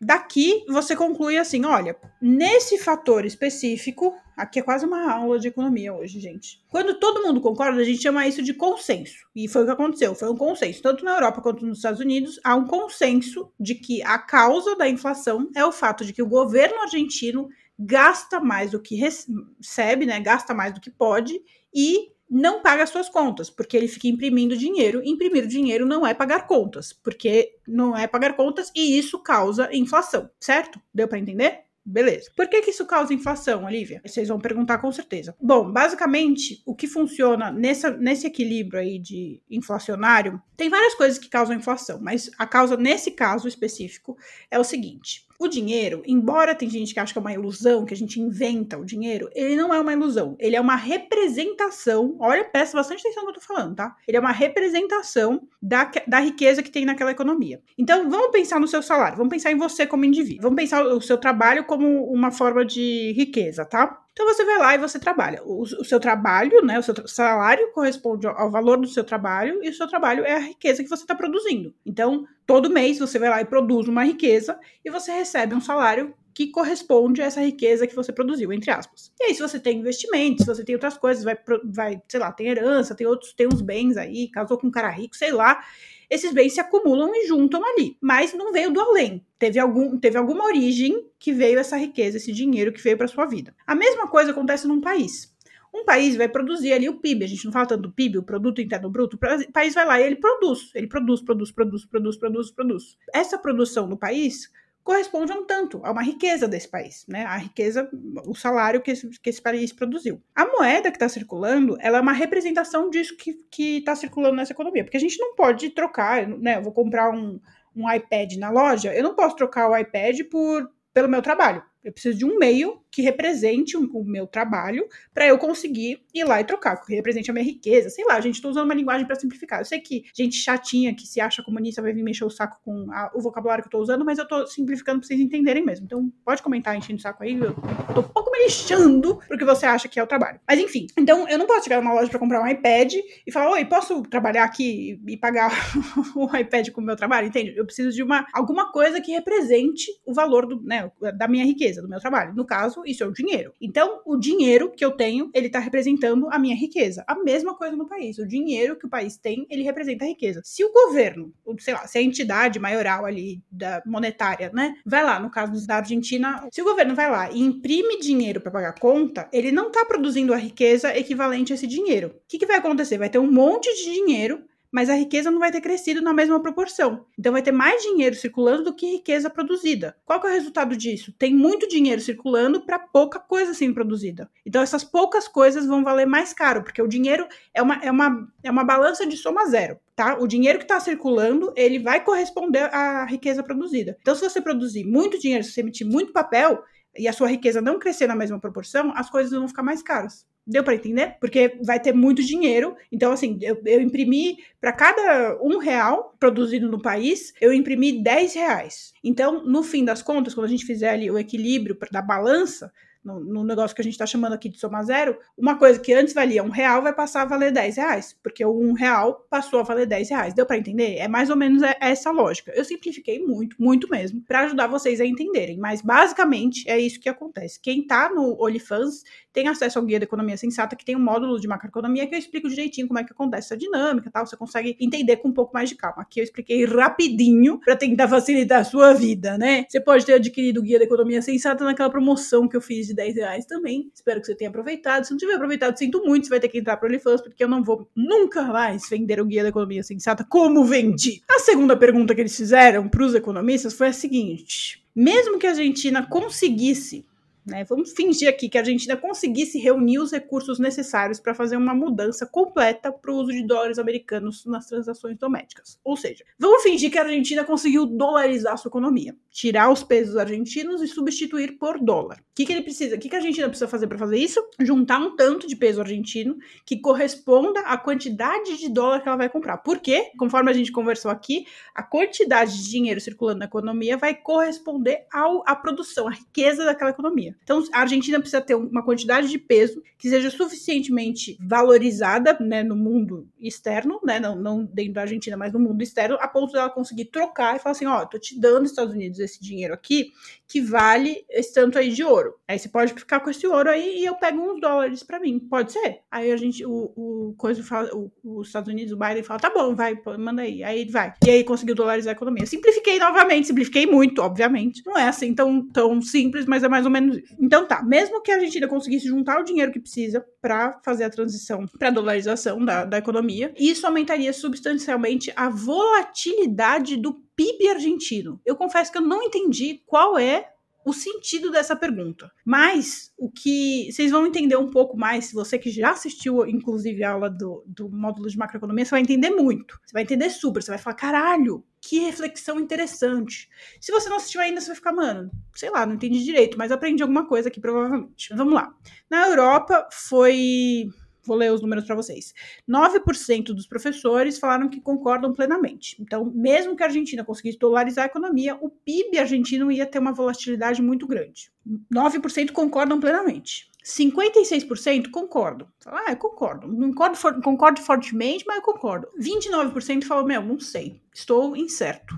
daqui 0.00 0.64
você 0.68 0.94
conclui 0.94 1.36
assim: 1.36 1.64
olha, 1.64 1.96
nesse 2.22 2.78
fator 2.78 3.24
específico, 3.24 4.14
aqui 4.36 4.60
é 4.60 4.62
quase 4.62 4.86
uma 4.86 5.12
aula 5.12 5.38
de 5.38 5.48
economia 5.48 5.92
hoje, 5.92 6.20
gente. 6.20 6.62
Quando 6.70 6.94
todo 7.00 7.24
mundo 7.24 7.40
concorda, 7.40 7.80
a 7.80 7.84
gente 7.84 8.00
chama 8.00 8.26
isso 8.26 8.40
de 8.40 8.54
consenso. 8.54 9.26
E 9.34 9.48
foi 9.48 9.62
o 9.62 9.66
que 9.66 9.72
aconteceu: 9.72 10.14
foi 10.14 10.30
um 10.30 10.36
consenso. 10.36 10.80
Tanto 10.80 11.04
na 11.04 11.14
Europa 11.14 11.40
quanto 11.40 11.66
nos 11.66 11.78
Estados 11.78 12.00
Unidos, 12.00 12.38
há 12.44 12.54
um 12.54 12.66
consenso 12.66 13.50
de 13.58 13.74
que 13.74 14.00
a 14.02 14.18
causa 14.18 14.76
da 14.76 14.88
inflação 14.88 15.50
é 15.56 15.64
o 15.64 15.72
fato 15.72 16.04
de 16.04 16.12
que 16.12 16.22
o 16.22 16.28
governo 16.28 16.80
argentino 16.82 17.48
gasta 17.78 18.40
mais 18.40 18.70
do 18.70 18.80
que 18.80 18.96
recebe, 18.96 20.06
né? 20.06 20.20
Gasta 20.20 20.54
mais 20.54 20.72
do 20.72 20.80
que 20.80 20.90
pode 20.90 21.40
e 21.74 22.12
não 22.28 22.62
paga 22.62 22.86
suas 22.86 23.08
contas, 23.08 23.50
porque 23.50 23.76
ele 23.76 23.88
fica 23.88 24.08
imprimindo 24.08 24.56
dinheiro. 24.56 25.02
Imprimir 25.04 25.46
dinheiro 25.46 25.86
não 25.86 26.06
é 26.06 26.14
pagar 26.14 26.46
contas, 26.46 26.92
porque 26.92 27.56
não 27.66 27.96
é 27.96 28.06
pagar 28.06 28.34
contas 28.34 28.72
e 28.74 28.98
isso 28.98 29.18
causa 29.18 29.68
inflação, 29.72 30.30
certo? 30.40 30.80
Deu 30.92 31.06
para 31.06 31.18
entender? 31.18 31.64
Beleza. 31.86 32.30
Por 32.34 32.48
que, 32.48 32.62
que 32.62 32.70
isso 32.70 32.86
causa 32.86 33.12
inflação, 33.12 33.66
Olivia? 33.66 34.00
Vocês 34.04 34.28
vão 34.28 34.40
perguntar 34.40 34.78
com 34.78 34.90
certeza. 34.90 35.36
Bom, 35.38 35.70
basicamente, 35.70 36.62
o 36.64 36.74
que 36.74 36.86
funciona 36.86 37.52
nessa, 37.52 37.90
nesse 37.90 38.26
equilíbrio 38.26 38.80
aí 38.80 38.98
de 38.98 39.42
inflacionário, 39.50 40.40
tem 40.56 40.70
várias 40.70 40.94
coisas 40.94 41.18
que 41.18 41.28
causam 41.28 41.54
inflação, 41.54 42.00
mas 42.00 42.30
a 42.38 42.46
causa 42.46 42.74
nesse 42.74 43.10
caso 43.10 43.46
específico 43.46 44.16
é 44.50 44.58
o 44.58 44.64
seguinte: 44.64 45.26
o 45.38 45.48
dinheiro, 45.48 46.02
embora 46.06 46.54
tem 46.54 46.68
gente 46.70 46.94
que 46.94 47.00
acha 47.00 47.12
que 47.12 47.18
é 47.18 47.20
uma 47.20 47.32
ilusão, 47.32 47.84
que 47.84 47.94
a 47.94 47.96
gente 47.96 48.20
inventa 48.20 48.78
o 48.78 48.84
dinheiro, 48.84 49.28
ele 49.34 49.56
não 49.56 49.74
é 49.74 49.80
uma 49.80 49.92
ilusão. 49.92 50.36
Ele 50.38 50.56
é 50.56 50.60
uma 50.60 50.76
representação. 50.76 52.16
Olha, 52.20 52.44
presta 52.44 52.76
bastante 52.76 53.00
atenção 53.00 53.24
no 53.24 53.32
que 53.32 53.38
eu 53.38 53.40
tô 53.42 53.46
falando, 53.46 53.74
tá? 53.74 53.96
Ele 54.06 54.16
é 54.16 54.20
uma 54.20 54.32
representação 54.32 55.46
da, 55.60 55.90
da 56.06 56.20
riqueza 56.20 56.62
que 56.62 56.70
tem 56.70 56.84
naquela 56.84 57.10
economia. 57.10 57.60
Então, 57.76 58.08
vamos 58.08 58.30
pensar 58.30 58.60
no 58.60 58.68
seu 58.68 58.82
salário, 58.82 59.16
vamos 59.16 59.32
pensar 59.32 59.50
em 59.50 59.56
você 59.56 59.86
como 59.86 60.04
indivíduo, 60.04 60.42
vamos 60.42 60.56
pensar 60.56 60.84
o 60.84 61.00
seu 61.00 61.18
trabalho 61.18 61.64
como 61.64 62.04
uma 62.04 62.30
forma 62.30 62.64
de 62.64 63.12
riqueza, 63.16 63.64
tá? 63.64 64.00
Então 64.14 64.26
você 64.26 64.44
vai 64.44 64.58
lá 64.58 64.74
e 64.76 64.78
você 64.78 64.96
trabalha. 64.98 65.42
O, 65.44 65.62
o 65.62 65.84
seu 65.84 65.98
trabalho, 65.98 66.64
né, 66.64 66.78
o 66.78 66.82
seu 66.82 66.94
salário 67.06 67.72
corresponde 67.72 68.28
ao, 68.28 68.38
ao, 68.38 68.50
valor 68.50 68.78
do 68.78 68.86
seu 68.86 69.02
trabalho 69.02 69.58
e 69.62 69.68
o 69.68 69.74
seu 69.74 69.88
trabalho 69.88 70.24
é 70.24 70.34
a 70.34 70.38
riqueza 70.38 70.84
que 70.84 70.88
você 70.88 71.02
está 71.02 71.16
produzindo. 71.16 71.74
Então, 71.84 72.24
todo 72.46 72.70
mês 72.70 72.98
você 72.98 73.18
vai 73.18 73.28
lá 73.28 73.40
e 73.40 73.44
produz 73.44 73.88
uma 73.88 74.04
riqueza 74.04 74.58
e 74.84 74.90
você 74.90 75.12
recebe 75.12 75.54
um 75.54 75.60
salário 75.60 76.14
que 76.34 76.48
corresponde 76.48 77.22
a 77.22 77.26
essa 77.26 77.40
riqueza 77.40 77.86
que 77.86 77.94
você 77.94 78.12
produziu, 78.12 78.52
entre 78.52 78.70
aspas. 78.70 79.12
E 79.20 79.24
aí, 79.24 79.34
se 79.34 79.40
você 79.40 79.60
tem 79.60 79.78
investimentos, 79.78 80.44
se 80.44 80.52
você 80.52 80.64
tem 80.64 80.74
outras 80.74 80.98
coisas, 80.98 81.22
vai, 81.22 81.38
vai 81.64 82.02
sei 82.08 82.18
lá, 82.18 82.32
tem 82.32 82.48
herança, 82.48 82.94
tem 82.94 83.06
outros, 83.06 83.32
tem 83.32 83.46
uns 83.46 83.62
bens 83.62 83.96
aí, 83.96 84.28
casou 84.28 84.58
com 84.58 84.66
um 84.66 84.70
cara 84.70 84.90
rico, 84.90 85.16
sei 85.16 85.30
lá, 85.30 85.64
esses 86.10 86.32
bens 86.32 86.52
se 86.52 86.60
acumulam 86.60 87.12
e 87.14 87.26
juntam 87.26 87.62
ali. 87.64 87.96
Mas 88.00 88.34
não 88.34 88.52
veio 88.52 88.72
do 88.72 88.80
além. 88.80 89.24
Teve, 89.38 89.60
algum, 89.60 89.96
teve 89.98 90.18
alguma 90.18 90.44
origem 90.44 91.08
que 91.18 91.32
veio 91.32 91.58
essa 91.58 91.76
riqueza, 91.76 92.16
esse 92.16 92.32
dinheiro 92.32 92.72
que 92.72 92.82
veio 92.82 92.96
para 92.96 93.06
sua 93.06 93.26
vida. 93.26 93.54
A 93.66 93.74
mesma 93.74 94.08
coisa 94.08 94.32
acontece 94.32 94.66
num 94.66 94.80
país. 94.80 95.33
Um 95.74 95.84
país 95.84 96.14
vai 96.14 96.28
produzir 96.28 96.72
ali 96.72 96.88
o 96.88 97.00
PIB, 97.00 97.24
a 97.24 97.28
gente 97.28 97.44
não 97.44 97.52
fala 97.52 97.66
tanto 97.66 97.82
do 97.82 97.92
PIB, 97.92 98.18
o 98.18 98.22
produto 98.22 98.60
interno 98.60 98.88
bruto, 98.88 99.16
o 99.16 99.52
país 99.52 99.74
vai 99.74 99.84
lá 99.84 100.00
e 100.00 100.04
ele 100.04 100.14
produz, 100.14 100.70
ele 100.72 100.86
produz, 100.86 101.20
produz, 101.20 101.50
produz, 101.50 101.84
produz, 101.84 102.16
produz, 102.16 102.50
produz. 102.52 102.98
Essa 103.12 103.36
produção 103.36 103.88
do 103.88 103.96
país 103.96 104.48
corresponde 104.84 105.32
a 105.32 105.34
um 105.34 105.44
tanto, 105.44 105.80
a 105.82 105.90
uma 105.90 106.02
riqueza 106.02 106.46
desse 106.46 106.68
país, 106.68 107.04
né? 107.08 107.24
A 107.24 107.38
riqueza, 107.38 107.90
o 108.26 108.34
salário 108.36 108.82
que 108.82 108.90
esse, 108.92 109.08
que 109.18 109.30
esse 109.30 109.42
país 109.42 109.72
produziu. 109.72 110.22
A 110.32 110.46
moeda 110.46 110.90
que 110.90 110.96
está 110.96 111.08
circulando, 111.08 111.76
ela 111.80 111.98
é 111.98 112.00
uma 112.00 112.12
representação 112.12 112.88
disso 112.88 113.16
que 113.16 113.78
está 113.78 113.96
circulando 113.96 114.36
nessa 114.36 114.52
economia, 114.52 114.84
porque 114.84 114.98
a 114.98 115.00
gente 115.00 115.18
não 115.18 115.34
pode 115.34 115.70
trocar, 115.70 116.28
né? 116.28 116.58
Eu 116.58 116.62
vou 116.62 116.72
comprar 116.72 117.10
um, 117.10 117.40
um 117.74 117.90
iPad 117.90 118.34
na 118.34 118.50
loja, 118.50 118.94
eu 118.94 119.02
não 119.02 119.16
posso 119.16 119.34
trocar 119.34 119.68
o 119.68 119.76
iPad 119.76 120.20
por, 120.30 120.70
pelo 120.92 121.08
meu 121.08 121.22
trabalho. 121.22 121.64
Eu 121.84 121.92
preciso 121.92 122.18
de 122.18 122.24
um 122.24 122.38
meio 122.38 122.80
que 122.90 123.02
represente 123.02 123.76
o, 123.76 124.04
meu 124.04 124.26
trabalho 124.26 124.86
para 125.12 125.26
eu 125.26 125.36
conseguir 125.36 126.02
ir 126.14 126.24
lá 126.24 126.40
e 126.40 126.44
trocar, 126.44 126.76
que 126.76 126.94
represente 126.94 127.30
a 127.30 127.34
minha 127.34 127.44
riqueza. 127.44 127.90
Sei 127.90 128.04
lá, 128.04 128.20
gente, 128.20 128.40
tô 128.40 128.48
usando 128.48 128.66
uma 128.66 128.74
linguagem 128.74 129.06
para 129.06 129.16
simplificar. 129.16 129.60
Eu 129.60 129.64
sei 129.64 129.80
que 129.80 130.04
gente 130.14 130.36
chatinha 130.36 130.94
que 130.94 131.06
se 131.06 131.20
acha 131.20 131.42
comunista 131.42 131.82
vai 131.82 131.92
vir 131.92 132.04
mexer 132.04 132.24
o 132.24 132.30
saco 132.30 132.58
com 132.64 132.90
a, 132.92 133.10
o 133.14 133.20
vocabulário 133.20 133.62
que 133.62 133.68
eu 133.68 133.72
tô 133.72 133.78
usando, 133.78 134.04
mas 134.04 134.18
eu 134.18 134.26
tô 134.26 134.46
simplificando 134.46 135.00
pra 135.00 135.08
vocês 135.08 135.20
entenderem 135.20 135.64
mesmo. 135.64 135.86
Então, 135.86 136.12
pode 136.24 136.42
comentar 136.42 136.76
enchendo 136.76 136.98
o 136.98 137.02
saco 137.02 137.22
aí. 137.22 137.34
Eu 137.34 137.54
tô 137.94 138.00
um 138.00 138.04
pouco 138.04 138.30
me 138.30 138.44
lixando 138.44 139.18
porque 139.26 139.44
você 139.44 139.66
acha 139.66 139.88
que 139.88 139.98
é 139.98 140.02
o 140.02 140.06
trabalho. 140.06 140.40
Mas 140.46 140.60
enfim, 140.60 140.86
então 140.96 141.28
eu 141.28 141.38
não 141.38 141.46
posso 141.46 141.64
chegar 141.64 141.80
numa 141.80 141.92
loja 141.92 142.08
para 142.08 142.18
comprar 142.18 142.42
um 142.42 142.46
iPad 142.46 142.94
e 143.26 143.32
falar: 143.32 143.50
Oi, 143.50 143.64
posso 143.64 144.02
trabalhar 144.02 144.44
aqui 144.44 145.00
e 145.06 145.16
pagar 145.16 145.50
o 146.14 146.36
iPad 146.36 146.70
com 146.70 146.80
o 146.80 146.84
meu 146.84 146.96
trabalho? 146.96 147.26
Entende? 147.26 147.54
Eu 147.56 147.64
preciso 147.64 147.90
de 147.90 148.02
uma 148.02 148.26
alguma 148.32 148.70
coisa 148.70 149.00
que 149.00 149.12
represente 149.12 149.86
o 150.06 150.14
valor 150.14 150.46
do, 150.46 150.62
né, 150.62 150.90
da 151.16 151.26
minha 151.28 151.44
riqueza, 151.44 151.73
do 151.82 151.88
meu 151.88 152.00
trabalho. 152.00 152.34
No 152.34 152.44
caso, 152.44 152.82
isso 152.86 153.02
é 153.02 153.06
o 153.06 153.12
dinheiro. 153.12 153.52
Então, 153.60 154.00
o 154.04 154.16
dinheiro 154.16 154.70
que 154.70 154.84
eu 154.84 154.92
tenho, 154.92 155.30
ele 155.34 155.48
tá 155.48 155.58
representando 155.58 156.28
a 156.30 156.38
minha 156.38 156.56
riqueza. 156.56 157.04
A 157.06 157.14
mesma 157.14 157.54
coisa 157.54 157.76
no 157.76 157.86
país. 157.86 158.18
O 158.18 158.26
dinheiro 158.26 158.76
que 158.76 158.86
o 158.86 158.90
país 158.90 159.16
tem, 159.16 159.46
ele 159.50 159.62
representa 159.62 160.04
a 160.04 160.08
riqueza. 160.08 160.40
Se 160.44 160.64
o 160.64 160.72
governo, 160.72 161.32
sei 161.58 161.74
lá, 161.74 161.86
se 161.86 161.98
a 161.98 162.02
entidade 162.02 162.58
maioral 162.58 163.04
ali 163.04 163.42
da 163.50 163.82
monetária, 163.86 164.50
né, 164.52 164.74
vai 164.84 165.04
lá, 165.04 165.18
no 165.20 165.30
caso 165.30 165.66
da 165.66 165.76
Argentina, 165.76 166.46
se 166.50 166.62
o 166.62 166.64
governo 166.64 166.94
vai 166.94 167.10
lá 167.10 167.30
e 167.30 167.40
imprime 167.40 167.98
dinheiro 167.98 168.40
para 168.40 168.50
pagar 168.50 168.78
conta, 168.78 169.28
ele 169.32 169.52
não 169.52 169.70
tá 169.70 169.84
produzindo 169.84 170.32
a 170.32 170.36
riqueza 170.36 170.96
equivalente 170.96 171.52
a 171.52 171.54
esse 171.54 171.66
dinheiro. 171.66 172.08
O 172.08 172.12
que, 172.28 172.38
que 172.38 172.46
vai 172.46 172.56
acontecer? 172.56 172.98
Vai 172.98 173.08
ter 173.08 173.18
um 173.18 173.30
monte 173.30 173.72
de 173.74 173.92
dinheiro 173.92 174.42
mas 174.74 174.90
a 174.90 174.94
riqueza 174.94 175.30
não 175.30 175.38
vai 175.38 175.52
ter 175.52 175.60
crescido 175.60 176.02
na 176.02 176.12
mesma 176.12 176.42
proporção. 176.42 177.06
Então 177.16 177.30
vai 177.30 177.42
ter 177.42 177.52
mais 177.52 177.80
dinheiro 177.80 178.16
circulando 178.16 178.64
do 178.64 178.74
que 178.74 178.96
riqueza 178.96 179.30
produzida. 179.30 179.96
Qual 180.04 180.20
que 180.20 180.26
é 180.26 180.30
o 180.30 180.32
resultado 180.32 180.76
disso? 180.76 181.14
Tem 181.16 181.32
muito 181.32 181.68
dinheiro 181.68 182.00
circulando 182.00 182.66
para 182.66 182.80
pouca 182.80 183.20
coisa 183.20 183.54
sendo 183.54 183.72
produzida. 183.72 184.28
Então 184.44 184.60
essas 184.60 184.82
poucas 184.82 185.28
coisas 185.28 185.64
vão 185.64 185.84
valer 185.84 186.06
mais 186.06 186.32
caro, 186.32 186.64
porque 186.64 186.82
o 186.82 186.88
dinheiro 186.88 187.24
é 187.54 187.62
uma, 187.62 187.76
é 187.84 187.90
uma, 187.90 188.28
é 188.42 188.50
uma 188.50 188.64
balança 188.64 189.06
de 189.06 189.16
soma 189.16 189.46
zero. 189.46 189.78
Tá? 189.94 190.18
O 190.18 190.26
dinheiro 190.26 190.58
que 190.58 190.64
está 190.64 190.80
circulando, 190.80 191.52
ele 191.54 191.78
vai 191.78 192.02
corresponder 192.02 192.64
à 192.74 193.04
riqueza 193.04 193.44
produzida. 193.44 193.96
Então, 194.00 194.16
se 194.16 194.28
você 194.28 194.40
produzir 194.40 194.84
muito 194.84 195.20
dinheiro, 195.20 195.44
se 195.44 195.52
você 195.52 195.60
emitir 195.60 195.86
muito 195.86 196.12
papel, 196.12 196.64
e 196.96 197.06
a 197.06 197.12
sua 197.12 197.28
riqueza 197.28 197.60
não 197.60 197.78
crescer 197.78 198.06
na 198.06 198.16
mesma 198.16 198.40
proporção, 198.40 198.92
as 198.96 199.10
coisas 199.10 199.32
vão 199.32 199.48
ficar 199.48 199.62
mais 199.62 199.82
caras. 199.82 200.26
Deu 200.46 200.62
para 200.62 200.74
entender? 200.74 201.16
Porque 201.20 201.58
vai 201.62 201.80
ter 201.80 201.94
muito 201.94 202.22
dinheiro. 202.22 202.76
Então, 202.92 203.12
assim, 203.12 203.38
eu, 203.40 203.60
eu 203.64 203.80
imprimi 203.80 204.36
para 204.60 204.72
cada 204.72 205.38
um 205.42 205.58
real 205.58 206.14
produzido 206.20 206.70
no 206.70 206.82
país, 206.82 207.32
eu 207.40 207.52
imprimi 207.52 208.02
10 208.02 208.34
reais. 208.34 208.92
Então, 209.02 209.44
no 209.44 209.62
fim 209.62 209.84
das 209.84 210.02
contas, 210.02 210.34
quando 210.34 210.46
a 210.46 210.50
gente 210.50 210.66
fizer 210.66 210.90
ali 210.90 211.10
o 211.10 211.18
equilíbrio 211.18 211.78
da 211.90 212.02
balança, 212.02 212.70
no, 213.04 213.20
no, 213.20 213.44
negócio 213.44 213.74
que 213.74 213.82
a 213.82 213.84
gente 213.84 213.92
está 213.92 214.06
chamando 214.06 214.32
aqui 214.32 214.48
de 214.48 214.58
soma 214.58 214.82
zero, 214.82 215.18
uma 215.36 215.56
coisa 215.56 215.78
que 215.78 215.92
antes 215.92 216.14
valia 216.14 216.42
um 216.42 216.50
real 216.50 216.82
vai 216.82 216.92
passar 216.92 217.22
a 217.22 217.26
valer 217.26 217.52
10 217.52 217.76
reais, 217.76 218.16
porque 218.22 218.44
o 218.44 218.58
um 218.58 218.72
real 218.72 219.26
passou 219.28 219.60
a 219.60 219.62
valer 219.62 219.86
10 219.86 220.10
reais. 220.10 220.34
Deu 220.34 220.46
para 220.46 220.56
entender? 220.56 220.96
É 220.96 221.06
mais 221.06 221.28
ou 221.30 221.36
menos 221.36 221.62
essa 221.80 222.10
lógica. 222.10 222.52
Eu 222.54 222.64
simplifiquei 222.64 223.18
muito, 223.18 223.56
muito 223.58 223.88
mesmo, 223.88 224.22
para 224.22 224.40
ajudar 224.40 224.66
vocês 224.66 225.00
a 225.00 225.04
entenderem, 225.04 225.58
mas 225.58 225.82
basicamente 225.82 226.68
é 226.68 226.78
isso 226.78 227.00
que 227.00 227.08
acontece. 227.08 227.60
Quem 227.60 227.80
está 227.80 228.08
no 228.08 228.42
OnlyFans 228.42 229.04
tem 229.32 229.48
acesso 229.48 229.78
ao 229.78 229.84
Guia 229.84 229.98
da 229.98 230.04
Economia 230.04 230.36
Sensata, 230.36 230.76
que 230.76 230.84
tem 230.84 230.96
um 230.96 231.02
módulo 231.02 231.40
de 231.40 231.48
macroeconomia 231.48 232.06
que 232.06 232.14
eu 232.14 232.18
explico 232.18 232.48
direitinho 232.48 232.86
como 232.86 233.00
é 233.00 233.04
que 233.04 233.12
acontece 233.12 233.48
essa 233.48 233.56
dinâmica 233.56 234.10
tal. 234.10 234.24
Você 234.24 234.36
consegue 234.36 234.76
entender 234.80 235.16
com 235.16 235.28
um 235.28 235.32
pouco 235.32 235.52
mais 235.52 235.68
de 235.68 235.74
calma. 235.74 236.02
Aqui 236.02 236.20
eu 236.20 236.24
expliquei 236.24 236.64
rapidinho 236.64 237.58
para 237.58 237.74
tentar 237.76 238.06
facilitar 238.06 238.60
a 238.60 238.64
sua 238.64 238.94
vida, 238.94 239.36
né? 239.36 239.66
Você 239.68 239.80
pode 239.80 240.06
ter 240.06 240.14
adquirido 240.14 240.58
o 240.58 240.62
Guia 240.62 240.78
da 240.78 240.84
Economia 240.84 241.20
Sensata 241.20 241.64
naquela 241.64 241.90
promoção 241.90 242.48
que 242.48 242.56
eu 242.56 242.60
fiz 242.60 242.86
de 242.86 242.93
10 242.94 243.16
reais 243.16 243.44
também. 243.44 243.90
Espero 243.94 244.20
que 244.20 244.26
você 244.26 244.34
tenha 244.34 244.48
aproveitado. 244.48 245.04
Se 245.04 245.10
não 245.10 245.18
tiver 245.18 245.34
aproveitado, 245.34 245.76
sinto 245.76 246.02
muito. 246.04 246.24
Você 246.24 246.30
vai 246.30 246.40
ter 246.40 246.48
que 246.48 246.58
entrar 246.58 246.76
para 246.76 246.86
o 246.86 246.88
OnlyFans, 246.88 247.20
porque 247.20 247.42
eu 247.42 247.48
não 247.48 247.62
vou 247.62 247.88
nunca 247.94 248.42
mais 248.44 248.88
vender 248.88 249.20
o 249.20 249.24
Guia 249.24 249.42
da 249.42 249.48
Economia 249.48 249.82
Sensata 249.82 250.24
como 250.28 250.64
vendi. 250.64 251.22
A 251.28 251.38
segunda 251.40 251.76
pergunta 251.76 252.14
que 252.14 252.20
eles 252.20 252.36
fizeram 252.36 252.88
para 252.88 253.04
os 253.04 253.14
economistas 253.14 253.74
foi 253.74 253.88
a 253.88 253.92
seguinte: 253.92 254.82
mesmo 254.94 255.38
que 255.38 255.46
a 255.46 255.50
Argentina 255.50 256.06
conseguisse 256.06 257.04
né? 257.46 257.64
Vamos 257.64 257.92
fingir 257.92 258.28
aqui 258.28 258.48
que 258.48 258.56
a 258.56 258.62
Argentina 258.62 258.96
conseguisse 258.96 259.58
reunir 259.58 259.98
os 259.98 260.12
recursos 260.12 260.58
necessários 260.58 261.20
para 261.20 261.34
fazer 261.34 261.56
uma 261.56 261.74
mudança 261.74 262.24
completa 262.24 262.90
para 262.90 263.12
o 263.12 263.16
uso 263.16 263.32
de 263.32 263.46
dólares 263.46 263.78
americanos 263.78 264.46
nas 264.46 264.66
transações 264.66 265.18
domésticas. 265.18 265.78
Ou 265.84 265.96
seja, 265.96 266.24
vamos 266.38 266.62
fingir 266.62 266.90
que 266.90 266.98
a 266.98 267.02
Argentina 267.02 267.44
conseguiu 267.44 267.84
dolarizar 267.84 268.56
sua 268.56 268.70
economia, 268.70 269.14
tirar 269.30 269.70
os 269.70 269.82
pesos 269.82 270.16
argentinos 270.16 270.80
e 270.80 270.88
substituir 270.88 271.58
por 271.58 271.78
dólar. 271.78 272.18
O 272.18 272.34
que, 272.34 272.46
que 272.46 272.52
ele 272.52 272.62
precisa? 272.62 272.96
O 272.96 272.98
que, 272.98 273.08
que 273.08 273.14
a 273.14 273.18
Argentina 273.18 273.48
precisa 273.48 273.68
fazer 273.68 273.86
para 273.86 273.98
fazer 273.98 274.16
isso? 274.16 274.42
Juntar 274.60 274.98
um 274.98 275.14
tanto 275.14 275.46
de 275.46 275.54
peso 275.54 275.80
argentino 275.80 276.36
que 276.64 276.80
corresponda 276.80 277.60
à 277.60 277.76
quantidade 277.76 278.56
de 278.56 278.68
dólar 278.68 279.02
que 279.02 279.08
ela 279.08 279.18
vai 279.18 279.28
comprar. 279.28 279.58
Por 279.58 279.80
quê? 279.80 280.10
Conforme 280.18 280.50
a 280.50 280.54
gente 280.54 280.72
conversou 280.72 281.10
aqui, 281.10 281.46
a 281.74 281.82
quantidade 281.82 282.56
de 282.56 282.70
dinheiro 282.70 283.00
circulando 283.00 283.40
na 283.40 283.44
economia 283.44 283.96
vai 283.96 284.14
corresponder 284.14 285.06
ao, 285.12 285.42
à 285.46 285.54
produção, 285.54 286.08
à 286.08 286.12
riqueza 286.12 286.64
daquela 286.64 286.90
economia. 286.90 287.33
Então, 287.42 287.62
a 287.72 287.80
Argentina 287.80 288.18
precisa 288.18 288.40
ter 288.40 288.54
uma 288.54 288.84
quantidade 288.84 289.28
de 289.28 289.38
peso 289.38 289.82
que 289.98 290.08
seja 290.08 290.30
suficientemente 290.30 291.36
valorizada 291.40 292.36
né, 292.40 292.62
no 292.62 292.76
mundo 292.76 293.28
externo, 293.40 294.00
né, 294.04 294.20
não, 294.20 294.36
não 294.36 294.64
dentro 294.64 294.94
da 294.94 295.02
Argentina, 295.02 295.36
mas 295.36 295.52
no 295.52 295.58
mundo 295.58 295.82
externo, 295.82 296.16
a 296.20 296.28
ponto 296.28 296.52
dela 296.52 296.70
conseguir 296.70 297.06
trocar 297.06 297.56
e 297.56 297.58
falar 297.58 297.72
assim: 297.72 297.86
ó, 297.86 298.02
oh, 298.02 298.06
tô 298.06 298.18
te 298.18 298.38
dando, 298.38 298.66
Estados 298.66 298.94
Unidos, 298.94 299.18
esse 299.18 299.40
dinheiro 299.40 299.74
aqui 299.74 300.12
que 300.46 300.60
vale 300.60 301.24
esse 301.28 301.52
tanto 301.52 301.78
aí 301.78 301.90
de 301.90 302.04
ouro. 302.04 302.34
Aí 302.46 302.58
você 302.58 302.68
pode 302.68 302.92
ficar 302.92 303.20
com 303.20 303.30
esse 303.30 303.46
ouro 303.46 303.70
aí 303.70 304.00
e 304.00 304.04
eu 304.04 304.14
pego 304.14 304.40
uns 304.40 304.60
dólares 304.60 305.02
para 305.02 305.18
mim. 305.18 305.38
Pode 305.38 305.72
ser? 305.72 306.00
Aí 306.10 306.30
a 306.30 306.36
gente, 306.36 306.64
o, 306.64 306.92
o 306.94 307.34
coisa 307.36 307.62
fala, 307.62 307.88
os 308.22 308.46
Estados 308.46 308.72
Unidos, 308.72 308.92
o 308.92 308.96
Biden 308.96 309.22
fala: 309.22 309.40
tá 309.40 309.50
bom, 309.50 309.74
vai, 309.74 309.98
manda 310.18 310.42
aí. 310.42 310.62
Aí 310.62 310.80
ele 310.80 310.90
vai. 310.90 311.14
E 311.26 311.30
aí 311.30 311.44
conseguiu 311.44 311.74
dolarizar 311.74 312.12
a 312.12 312.16
economia. 312.16 312.46
Simplifiquei 312.46 312.98
novamente, 312.98 313.46
simplifiquei 313.46 313.86
muito, 313.86 314.20
obviamente. 314.20 314.82
Não 314.84 314.96
é 314.96 315.08
assim 315.08 315.34
tão, 315.34 315.66
tão 315.66 316.00
simples, 316.02 316.46
mas 316.46 316.62
é 316.62 316.68
mais 316.68 316.84
ou 316.84 316.90
menos 316.90 317.16
isso. 317.16 317.23
Então 317.38 317.66
tá, 317.66 317.82
mesmo 317.82 318.22
que 318.22 318.30
a 318.30 318.36
Argentina 318.36 318.68
conseguisse 318.68 319.06
juntar 319.06 319.40
o 319.40 319.44
dinheiro 319.44 319.72
que 319.72 319.80
precisa 319.80 320.24
para 320.40 320.80
fazer 320.84 321.04
a 321.04 321.10
transição 321.10 321.66
para 321.78 321.90
dolarização 321.90 322.64
da, 322.64 322.84
da 322.84 322.98
economia, 322.98 323.52
isso 323.56 323.86
aumentaria 323.86 324.32
substancialmente 324.32 325.32
a 325.36 325.48
volatilidade 325.48 326.96
do 326.96 327.14
PIB 327.36 327.68
argentino. 327.68 328.40
Eu 328.44 328.56
confesso 328.56 328.92
que 328.92 328.98
eu 328.98 329.02
não 329.02 329.22
entendi 329.22 329.82
qual 329.86 330.18
é 330.18 330.53
o 330.84 330.92
sentido 330.92 331.50
dessa 331.50 331.74
pergunta. 331.74 332.30
Mas 332.44 333.12
o 333.16 333.30
que 333.30 333.90
vocês 333.90 334.10
vão 334.10 334.26
entender 334.26 334.56
um 334.56 334.70
pouco 334.70 334.96
mais, 334.96 335.26
se 335.26 335.34
você 335.34 335.58
que 335.58 335.70
já 335.70 335.90
assistiu, 335.92 336.46
inclusive, 336.46 337.02
a 337.02 337.12
aula 337.12 337.30
do, 337.30 337.64
do 337.66 337.88
módulo 337.88 338.28
de 338.28 338.36
macroeconomia, 338.36 338.84
você 338.84 338.90
vai 338.90 339.00
entender 339.00 339.30
muito. 339.30 339.80
Você 339.84 339.92
vai 339.92 340.02
entender 340.02 340.28
super, 340.30 340.62
você 340.62 340.70
vai 340.70 340.78
falar, 340.78 340.96
caralho, 340.96 341.64
que 341.80 342.00
reflexão 342.00 342.60
interessante. 342.60 343.48
Se 343.80 343.90
você 343.92 344.08
não 344.08 344.16
assistiu 344.16 344.40
ainda, 344.40 344.60
você 344.60 344.68
vai 344.68 344.76
ficar, 344.76 344.92
mano, 344.92 345.30
sei 345.54 345.70
lá, 345.70 345.86
não 345.86 345.94
entendi 345.94 346.22
direito, 346.22 346.58
mas 346.58 346.70
aprendi 346.70 347.02
alguma 347.02 347.26
coisa 347.26 347.48
aqui, 347.48 347.60
provavelmente. 347.60 348.34
Vamos 348.34 348.54
lá. 348.54 348.74
Na 349.10 349.28
Europa 349.28 349.88
foi 349.90 350.88
Vou 351.24 351.36
ler 351.36 351.52
os 351.52 351.60
números 351.60 351.84
para 351.84 351.96
vocês. 351.96 352.32
9% 352.68 353.46
dos 353.46 353.66
professores 353.66 354.38
falaram 354.38 354.68
que 354.68 354.80
concordam 354.80 355.32
plenamente. 355.32 355.96
Então, 356.00 356.30
mesmo 356.34 356.76
que 356.76 356.82
a 356.82 356.86
Argentina 356.86 357.24
conseguisse 357.24 357.58
dolarizar 357.58 358.04
a 358.04 358.08
economia, 358.08 358.56
o 358.60 358.68
PIB 358.68 359.18
argentino 359.18 359.70
ia 359.70 359.86
ter 359.86 359.98
uma 359.98 360.12
volatilidade 360.12 360.82
muito 360.82 361.06
grande. 361.06 361.50
9% 361.92 362.52
concordam 362.52 363.00
plenamente. 363.00 363.70
56% 363.84 365.10
concordo. 365.10 365.68
Ah, 365.84 366.10
eu 366.10 366.16
concordo. 366.16 366.66
Concordo, 366.66 367.16
for, 367.16 367.40
concordo 367.42 367.82
fortemente, 367.82 368.44
mas 368.46 368.56
eu 368.56 368.62
concordo. 368.62 369.06
29% 369.20 370.04
falam, 370.04 370.24
meu, 370.24 370.42
não 370.42 370.58
sei. 370.58 371.02
Estou 371.14 371.54
incerto. 371.54 372.14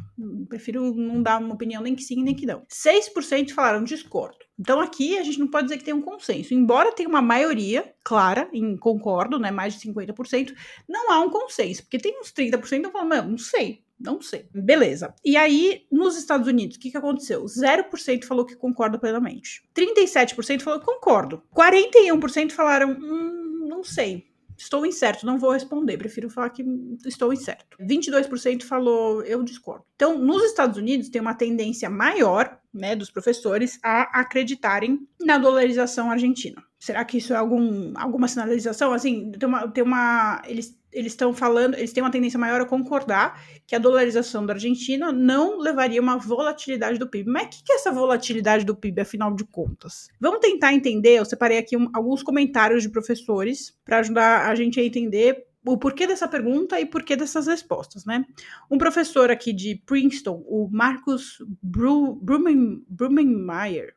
Prefiro 0.48 0.94
não 0.94 1.20
dar 1.20 1.40
uma 1.40 1.54
opinião 1.54 1.82
nem 1.82 1.94
que 1.94 2.02
sim, 2.02 2.22
nem 2.22 2.34
que 2.34 2.46
não. 2.46 2.64
6% 2.66 3.50
falaram 3.50 3.82
discordo. 3.82 4.36
Então 4.58 4.80
aqui 4.80 5.18
a 5.18 5.22
gente 5.22 5.38
não 5.38 5.48
pode 5.48 5.66
dizer 5.66 5.78
que 5.78 5.84
tem 5.84 5.92
um 5.92 6.00
consenso. 6.00 6.54
Embora 6.54 6.92
tenha 6.92 7.08
uma 7.08 7.20
maioria 7.20 7.92
clara 8.04 8.48
em 8.52 8.76
concordo, 8.76 9.38
né, 9.38 9.50
mais 9.50 9.74
de 9.74 9.88
50%, 9.88 10.54
não 10.88 11.10
há 11.10 11.20
um 11.20 11.28
consenso, 11.28 11.82
porque 11.82 11.98
tem 11.98 12.18
uns 12.18 12.32
30% 12.32 12.86
que 12.86 12.90
falam, 12.90 13.28
não 13.28 13.38
sei, 13.38 13.84
não 13.98 14.20
sei. 14.20 14.48
Beleza. 14.54 15.14
E 15.24 15.36
aí, 15.36 15.86
nos 15.90 16.16
Estados 16.16 16.46
Unidos, 16.46 16.76
o 16.76 16.80
que, 16.80 16.90
que 16.90 16.96
aconteceu? 16.96 17.44
0% 17.44 18.24
falou 18.24 18.44
que 18.44 18.54
concorda 18.54 18.98
plenamente. 18.98 19.62
37% 19.74 20.62
falou 20.62 20.78
que 20.78 20.86
concordo. 20.86 21.42
41% 21.54 22.52
falaram, 22.52 22.92
hum, 22.92 23.66
não 23.68 23.82
sei. 23.82 24.26
Estou 24.58 24.86
incerto, 24.86 25.26
não 25.26 25.38
vou 25.38 25.50
responder. 25.50 25.98
Prefiro 25.98 26.30
falar 26.30 26.50
que 26.50 26.64
estou 27.04 27.32
incerto. 27.32 27.76
22% 27.78 28.62
falou, 28.62 29.22
eu 29.22 29.42
discordo. 29.42 29.84
Então, 29.94 30.18
nos 30.18 30.42
Estados 30.44 30.78
Unidos, 30.78 31.10
tem 31.10 31.20
uma 31.20 31.34
tendência 31.34 31.90
maior, 31.90 32.58
né, 32.72 32.96
dos 32.96 33.10
professores 33.10 33.78
a 33.82 34.20
acreditarem 34.20 35.06
na 35.20 35.36
dolarização 35.36 36.10
argentina. 36.10 36.62
Será 36.78 37.04
que 37.04 37.18
isso 37.18 37.34
é 37.34 37.36
algum, 37.36 37.92
alguma 37.96 38.28
sinalização? 38.28 38.92
Assim, 38.92 39.30
tem 39.32 39.48
uma, 39.48 39.68
tem 39.68 39.84
uma 39.84 40.42
eles 40.46 40.74
eles 40.96 41.12
estão 41.12 41.34
falando, 41.34 41.74
eles 41.74 41.92
têm 41.92 42.02
uma 42.02 42.10
tendência 42.10 42.38
maior 42.38 42.62
a 42.62 42.64
concordar 42.64 43.44
que 43.66 43.76
a 43.76 43.78
dolarização 43.78 44.46
da 44.46 44.54
Argentina 44.54 45.12
não 45.12 45.58
levaria 45.58 46.00
uma 46.00 46.16
volatilidade 46.16 46.98
do 46.98 47.06
PIB. 47.06 47.30
Mas 47.30 47.46
o 47.46 47.50
que, 47.50 47.70
é 47.70 47.74
essa 47.74 47.92
volatilidade 47.92 48.64
do 48.64 48.74
PIB, 48.74 49.02
afinal 49.02 49.34
de 49.34 49.44
contas? 49.44 50.08
Vamos 50.18 50.40
tentar 50.40 50.72
entender. 50.72 51.18
Eu 51.18 51.26
separei 51.26 51.58
aqui 51.58 51.76
um, 51.76 51.90
alguns 51.92 52.22
comentários 52.22 52.82
de 52.82 52.88
professores 52.88 53.76
para 53.84 53.98
ajudar 53.98 54.48
a 54.48 54.54
gente 54.54 54.80
a 54.80 54.84
entender 54.84 55.44
o 55.66 55.76
porquê 55.76 56.06
dessa 56.06 56.26
pergunta 56.28 56.80
e 56.80 56.86
porquê 56.86 57.16
dessas 57.16 57.48
respostas, 57.48 58.06
né? 58.06 58.24
Um 58.70 58.78
professor 58.78 59.32
aqui 59.32 59.52
de 59.52 59.74
Princeton, 59.84 60.44
o 60.46 60.68
Marcus 60.70 61.42
Brumenmeier, 61.60 62.72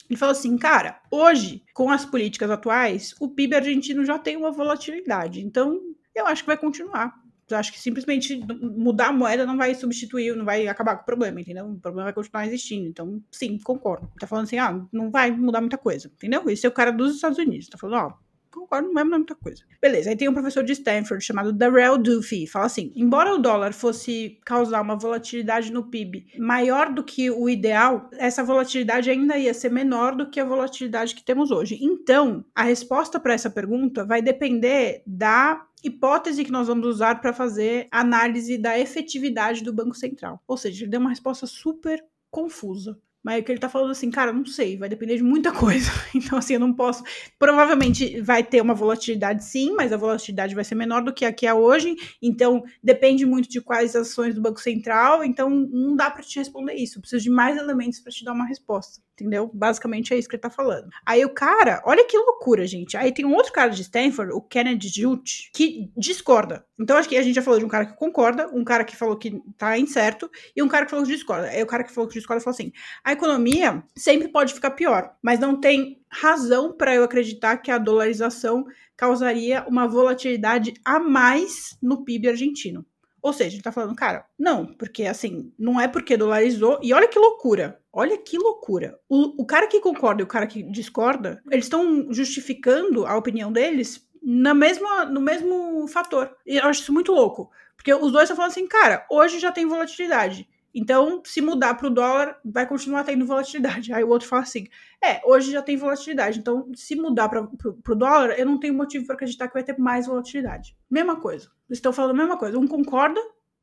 ele 0.09 0.17
falou 0.17 0.31
assim, 0.31 0.57
cara, 0.57 0.99
hoje, 1.12 1.62
com 1.73 1.91
as 1.91 2.05
políticas 2.05 2.49
atuais, 2.49 3.13
o 3.19 3.29
PIB 3.29 3.55
argentino 3.55 4.03
já 4.03 4.17
tem 4.17 4.35
uma 4.35 4.51
volatilidade, 4.51 5.41
então 5.41 5.79
eu 6.19 6.27
acho 6.27 6.43
que 6.43 6.47
vai 6.47 6.58
continuar. 6.58 7.13
Eu 7.49 7.58
acho 7.58 7.71
que 7.71 7.79
simplesmente 7.79 8.39
mudar 8.62 9.08
a 9.08 9.12
moeda 9.12 9.45
não 9.45 9.58
vai 9.58 9.73
substituir, 9.73 10.36
não 10.36 10.45
vai 10.45 10.67
acabar 10.67 10.95
com 10.95 11.01
o 11.01 11.05
problema, 11.05 11.41
entendeu? 11.41 11.65
O 11.65 11.79
problema 11.79 12.05
vai 12.05 12.13
continuar 12.13 12.45
existindo. 12.45 12.88
Então, 12.88 13.21
sim, 13.32 13.58
concordo. 13.58 14.10
Tá 14.19 14.27
falando 14.27 14.45
assim, 14.45 14.60
ah, 14.60 14.86
não 14.91 15.10
vai 15.10 15.32
mudar 15.32 15.60
muita 15.60 15.77
coisa, 15.77 16.12
entendeu? 16.15 16.47
Esse 16.47 16.65
é 16.65 16.69
o 16.69 16.73
cara 16.73 16.91
dos 16.91 17.15
Estados 17.15 17.39
Unidos. 17.39 17.67
Tá 17.67 17.77
falando, 17.77 18.05
ó, 18.05 18.13
concordo, 18.51 18.88
não 18.88 18.93
vai 18.93 19.03
mudar 19.03 19.17
muita 19.17 19.36
coisa. 19.36 19.63
Beleza, 19.82 20.10
aí 20.10 20.15
tem 20.15 20.29
um 20.29 20.34
professor 20.34 20.63
de 20.63 20.73
Stanford 20.73 21.23
chamado 21.23 21.53
Darrell 21.53 21.97
Duffy, 21.97 22.47
fala 22.47 22.65
assim: 22.65 22.91
embora 22.95 23.34
o 23.34 23.38
dólar 23.38 23.73
fosse 23.73 24.39
causar 24.45 24.82
uma 24.82 24.97
volatilidade 24.97 25.71
no 25.71 25.89
PIB 25.89 26.27
maior 26.38 26.93
do 26.93 27.03
que 27.03 27.29
o 27.32 27.49
ideal, 27.49 28.10
essa 28.13 28.43
volatilidade 28.43 29.10
ainda 29.10 29.38
ia 29.38 29.53
ser 29.53 29.71
menor 29.71 30.15
do 30.15 30.29
que 30.29 30.39
a 30.39 30.45
volatilidade 30.45 31.15
que 31.15 31.23
temos 31.23 31.51
hoje. 31.51 31.79
Então, 31.82 32.43
a 32.53 32.63
resposta 32.63 33.19
para 33.19 33.34
essa 33.34 33.49
pergunta 33.49 34.05
vai 34.05 34.21
depender 34.21 35.01
da 35.05 35.65
hipótese 35.84 36.44
que 36.44 36.52
nós 36.52 36.68
vamos 36.68 36.86
usar 36.88 37.22
para 37.22 37.34
fazer 37.34 37.88
análise 37.92 38.58
da 38.58 38.78
efetividade 38.78 39.63
do 39.63 39.74
Banco 39.74 39.96
Central. 39.96 40.42
Ou 40.48 40.58
seja, 40.58 40.84
ele 40.84 40.92
deu 40.92 41.00
uma 41.00 41.10
resposta 41.10 41.46
super 41.48 42.04
confusa. 42.32 43.00
Mas 43.22 43.39
é 43.39 43.42
que 43.42 43.52
ele 43.52 43.60
tá 43.60 43.68
falando 43.68 43.92
assim, 43.92 44.10
cara, 44.10 44.32
não 44.32 44.46
sei, 44.46 44.78
vai 44.78 44.88
depender 44.88 45.18
de 45.18 45.24
muita 45.24 45.52
coisa. 45.54 45.92
Então, 46.15 46.39
assim, 46.39 46.54
eu 46.54 46.60
não 46.60 46.74
posso. 46.74 47.04
Provavelmente 47.38 48.22
vai 48.22 48.44
ter 48.44 48.62
uma 48.62 48.74
volatilidade, 48.74 49.44
sim, 49.44 49.74
mas 49.76 49.92
a 49.92 49.98
volatilidade 49.98 50.56
vai 50.56 50.63
ser 50.63 50.76
menor 50.76 51.04
do 51.04 51.13
que 51.13 51.26
a 51.26 51.34
que 51.34 51.46
é 51.46 51.54
hoje. 51.54 51.96
Então, 52.22 52.63
depende 52.82 53.26
muito 53.26 53.50
de 53.50 53.62
quais 53.62 53.96
ações 53.96 54.34
do 54.34 54.42
Banco 54.42 54.62
Central. 54.62 55.24
Então, 55.24 55.50
não 55.50 55.96
dá 55.96 56.10
para 56.10 56.24
te 56.24 56.39
responder 56.39 56.74
isso. 56.76 56.98
Eu 56.98 57.02
preciso 57.02 57.24
de 57.24 57.30
mais 57.30 57.58
elementos 57.58 58.00
para 58.00 58.12
te 58.12 58.24
dar 58.24 58.34
uma 58.34 58.46
resposta. 58.46 59.02
Entendeu? 59.21 59.49
Basicamente 59.53 60.13
é 60.13 60.17
isso 60.17 60.27
que 60.27 60.36
ele 60.36 60.41
tá 60.41 60.49
falando. 60.49 60.89
Aí 61.05 61.23
o 61.25 61.34
cara, 61.34 61.82
olha 61.86 62.05
que 62.05 62.17
loucura, 62.17 62.65
gente. 62.65 62.95
Aí 62.95 63.12
tem 63.12 63.25
um 63.25 63.36
outro 63.36 63.51
cara 63.51 63.69
de 63.69 63.82
Stanford, 63.82 64.34
o 64.34 64.41
Kennedy 64.41 64.88
Jute, 64.89 65.51
que 65.53 65.91
discorda. 65.97 66.65
Então 66.79 66.97
acho 66.97 67.10
que 67.10 67.17
a 67.17 67.21
gente 67.21 67.36
já 67.36 67.41
falou 67.41 67.60
de 67.60 67.65
um 67.65 67.69
cara 67.69 67.86
que 67.86 67.97
concorda, 67.97 68.47
um 68.53 68.63
cara 68.63 68.84
que 68.84 68.95
falou 68.95 69.17
que 69.17 69.41
tá 69.58 69.77
incerto 69.77 70.29
e 70.55 70.63
um 70.63 70.67
cara 70.67 70.86
que 70.86 70.91
falou 70.91 71.05
que 71.05 71.12
discorda. 71.12 71.47
Aí 71.47 71.62
o 71.62 71.67
cara 71.67 71.84
que 71.84 71.91
falou 71.91 72.08
que 72.08 72.17
discorda 72.17 72.41
falou 72.41 72.55
assim: 72.55 72.71
a 73.03 73.12
economia 73.12 73.84
sempre 73.95 74.27
pode 74.27 74.53
ficar 74.53 74.71
pior, 74.71 75.13
mas 75.21 75.39
não 75.39 75.60
tem 75.60 76.01
razão 76.10 76.73
para 76.73 76.95
eu 76.95 77.03
acreditar 77.03 77.58
que 77.58 77.71
a 77.71 77.77
dolarização 77.77 78.65
causaria 78.95 79.65
uma 79.67 79.88
volatilidade 79.88 80.73
a 80.84 80.99
mais 80.99 81.77
no 81.82 82.03
PIB 82.03 82.29
argentino. 82.29 82.86
Ou 83.21 83.34
seja, 83.34 83.55
ele 83.55 83.63
tá 83.63 83.71
falando, 83.71 83.95
cara, 83.95 84.25
não, 84.38 84.65
porque 84.65 85.05
assim, 85.05 85.51
não 85.58 85.79
é 85.79 85.88
porque 85.88 86.15
dolarizou. 86.15 86.79
E 86.82 86.93
olha 86.93 87.08
que 87.08 87.19
loucura. 87.19 87.79
Olha 87.91 88.17
que 88.17 88.38
loucura. 88.38 88.99
O, 89.10 89.41
o 89.41 89.45
cara 89.45 89.67
que 89.67 89.80
concorda 89.80 90.21
e 90.21 90.23
o 90.23 90.28
cara 90.28 90.45
que 90.47 90.63
discorda, 90.63 91.41
eles 91.49 91.65
estão 91.65 92.12
justificando 92.12 93.06
a 93.06 93.17
opinião 93.17 93.52
deles 93.52 94.08
na 94.21 94.54
mesma, 94.54 95.06
no 95.06 95.21
mesmo 95.21 95.88
fator. 95.88 96.36
E 96.45 96.58
eu 96.58 96.65
acho 96.65 96.82
isso 96.82 96.93
muito 96.93 97.12
louco. 97.12 97.49
Porque 97.75 97.93
os 97.93 98.12
dois 98.12 98.23
estão 98.23 98.36
falando 98.36 98.52
assim, 98.52 98.67
cara, 98.67 99.06
hoje 99.10 99.39
já 99.39 99.52
tem 99.52 99.65
volatilidade. 99.65 100.47
Então, 100.73 101.21
se 101.25 101.41
mudar 101.41 101.73
para 101.75 101.88
o 101.88 101.89
dólar, 101.89 102.39
vai 102.45 102.67
continuar 102.67 103.04
tendo 103.04 103.25
volatilidade. 103.25 103.91
Aí 103.93 104.04
o 104.04 104.10
outro 104.10 104.28
fala 104.28 104.43
assim: 104.43 104.67
é, 105.04 105.19
hoje 105.25 105.52
já 105.52 105.62
tem 105.62 105.78
volatilidade. 105.78 106.39
Então, 106.39 106.71
se 106.75 106.95
mudar 106.95 107.30
para 107.30 107.41
o 107.41 107.95
dólar, 107.95 108.38
eu 108.38 108.45
não 108.45 108.60
tenho 108.60 108.73
motivo 108.73 109.06
para 109.06 109.15
acreditar 109.15 109.47
que 109.47 109.54
vai 109.54 109.63
ter 109.63 109.78
mais 109.78 110.06
volatilidade. 110.06 110.78
Mesma 110.89 111.15
coisa. 111.15 111.49
Eles 111.67 111.78
estão 111.78 111.91
falando 111.93 112.12
a 112.12 112.21
mesma 112.21 112.38
coisa. 112.38 112.60
Um 112.60 112.67
concorda 112.67 113.19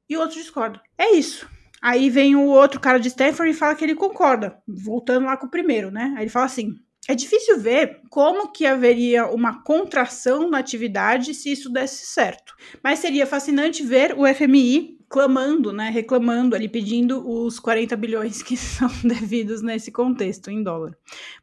e 0.08 0.16
o 0.16 0.20
outro 0.20 0.36
discorda. 0.36 0.80
É 0.98 1.12
isso. 1.12 1.48
Aí 1.82 2.10
vem 2.10 2.34
o 2.34 2.46
outro 2.46 2.80
cara 2.80 2.98
de 2.98 3.08
Stanford 3.08 3.50
e 3.50 3.54
fala 3.54 3.74
que 3.74 3.84
ele 3.84 3.94
concorda. 3.94 4.58
Voltando 4.66 5.26
lá 5.26 5.36
com 5.36 5.46
o 5.46 5.50
primeiro, 5.50 5.90
né? 5.90 6.14
Aí 6.16 6.24
ele 6.24 6.30
fala 6.30 6.46
assim: 6.46 6.74
é 7.08 7.14
difícil 7.14 7.60
ver 7.60 8.00
como 8.10 8.50
que 8.50 8.66
haveria 8.66 9.26
uma 9.26 9.62
contração 9.62 10.50
na 10.50 10.58
atividade 10.58 11.34
se 11.34 11.52
isso 11.52 11.70
desse 11.70 12.06
certo. 12.06 12.54
Mas 12.82 12.98
seria 12.98 13.26
fascinante 13.26 13.84
ver 13.84 14.12
o 14.18 14.26
FMI 14.26 14.96
clamando, 15.08 15.72
né, 15.72 15.88
reclamando 15.88 16.56
ali, 16.56 16.68
pedindo 16.68 17.24
os 17.28 17.60
40 17.60 17.96
bilhões 17.96 18.42
que 18.42 18.56
são 18.58 18.90
devidos 19.04 19.62
nesse 19.62 19.92
contexto 19.92 20.50
em 20.50 20.64
dólar. 20.64 20.96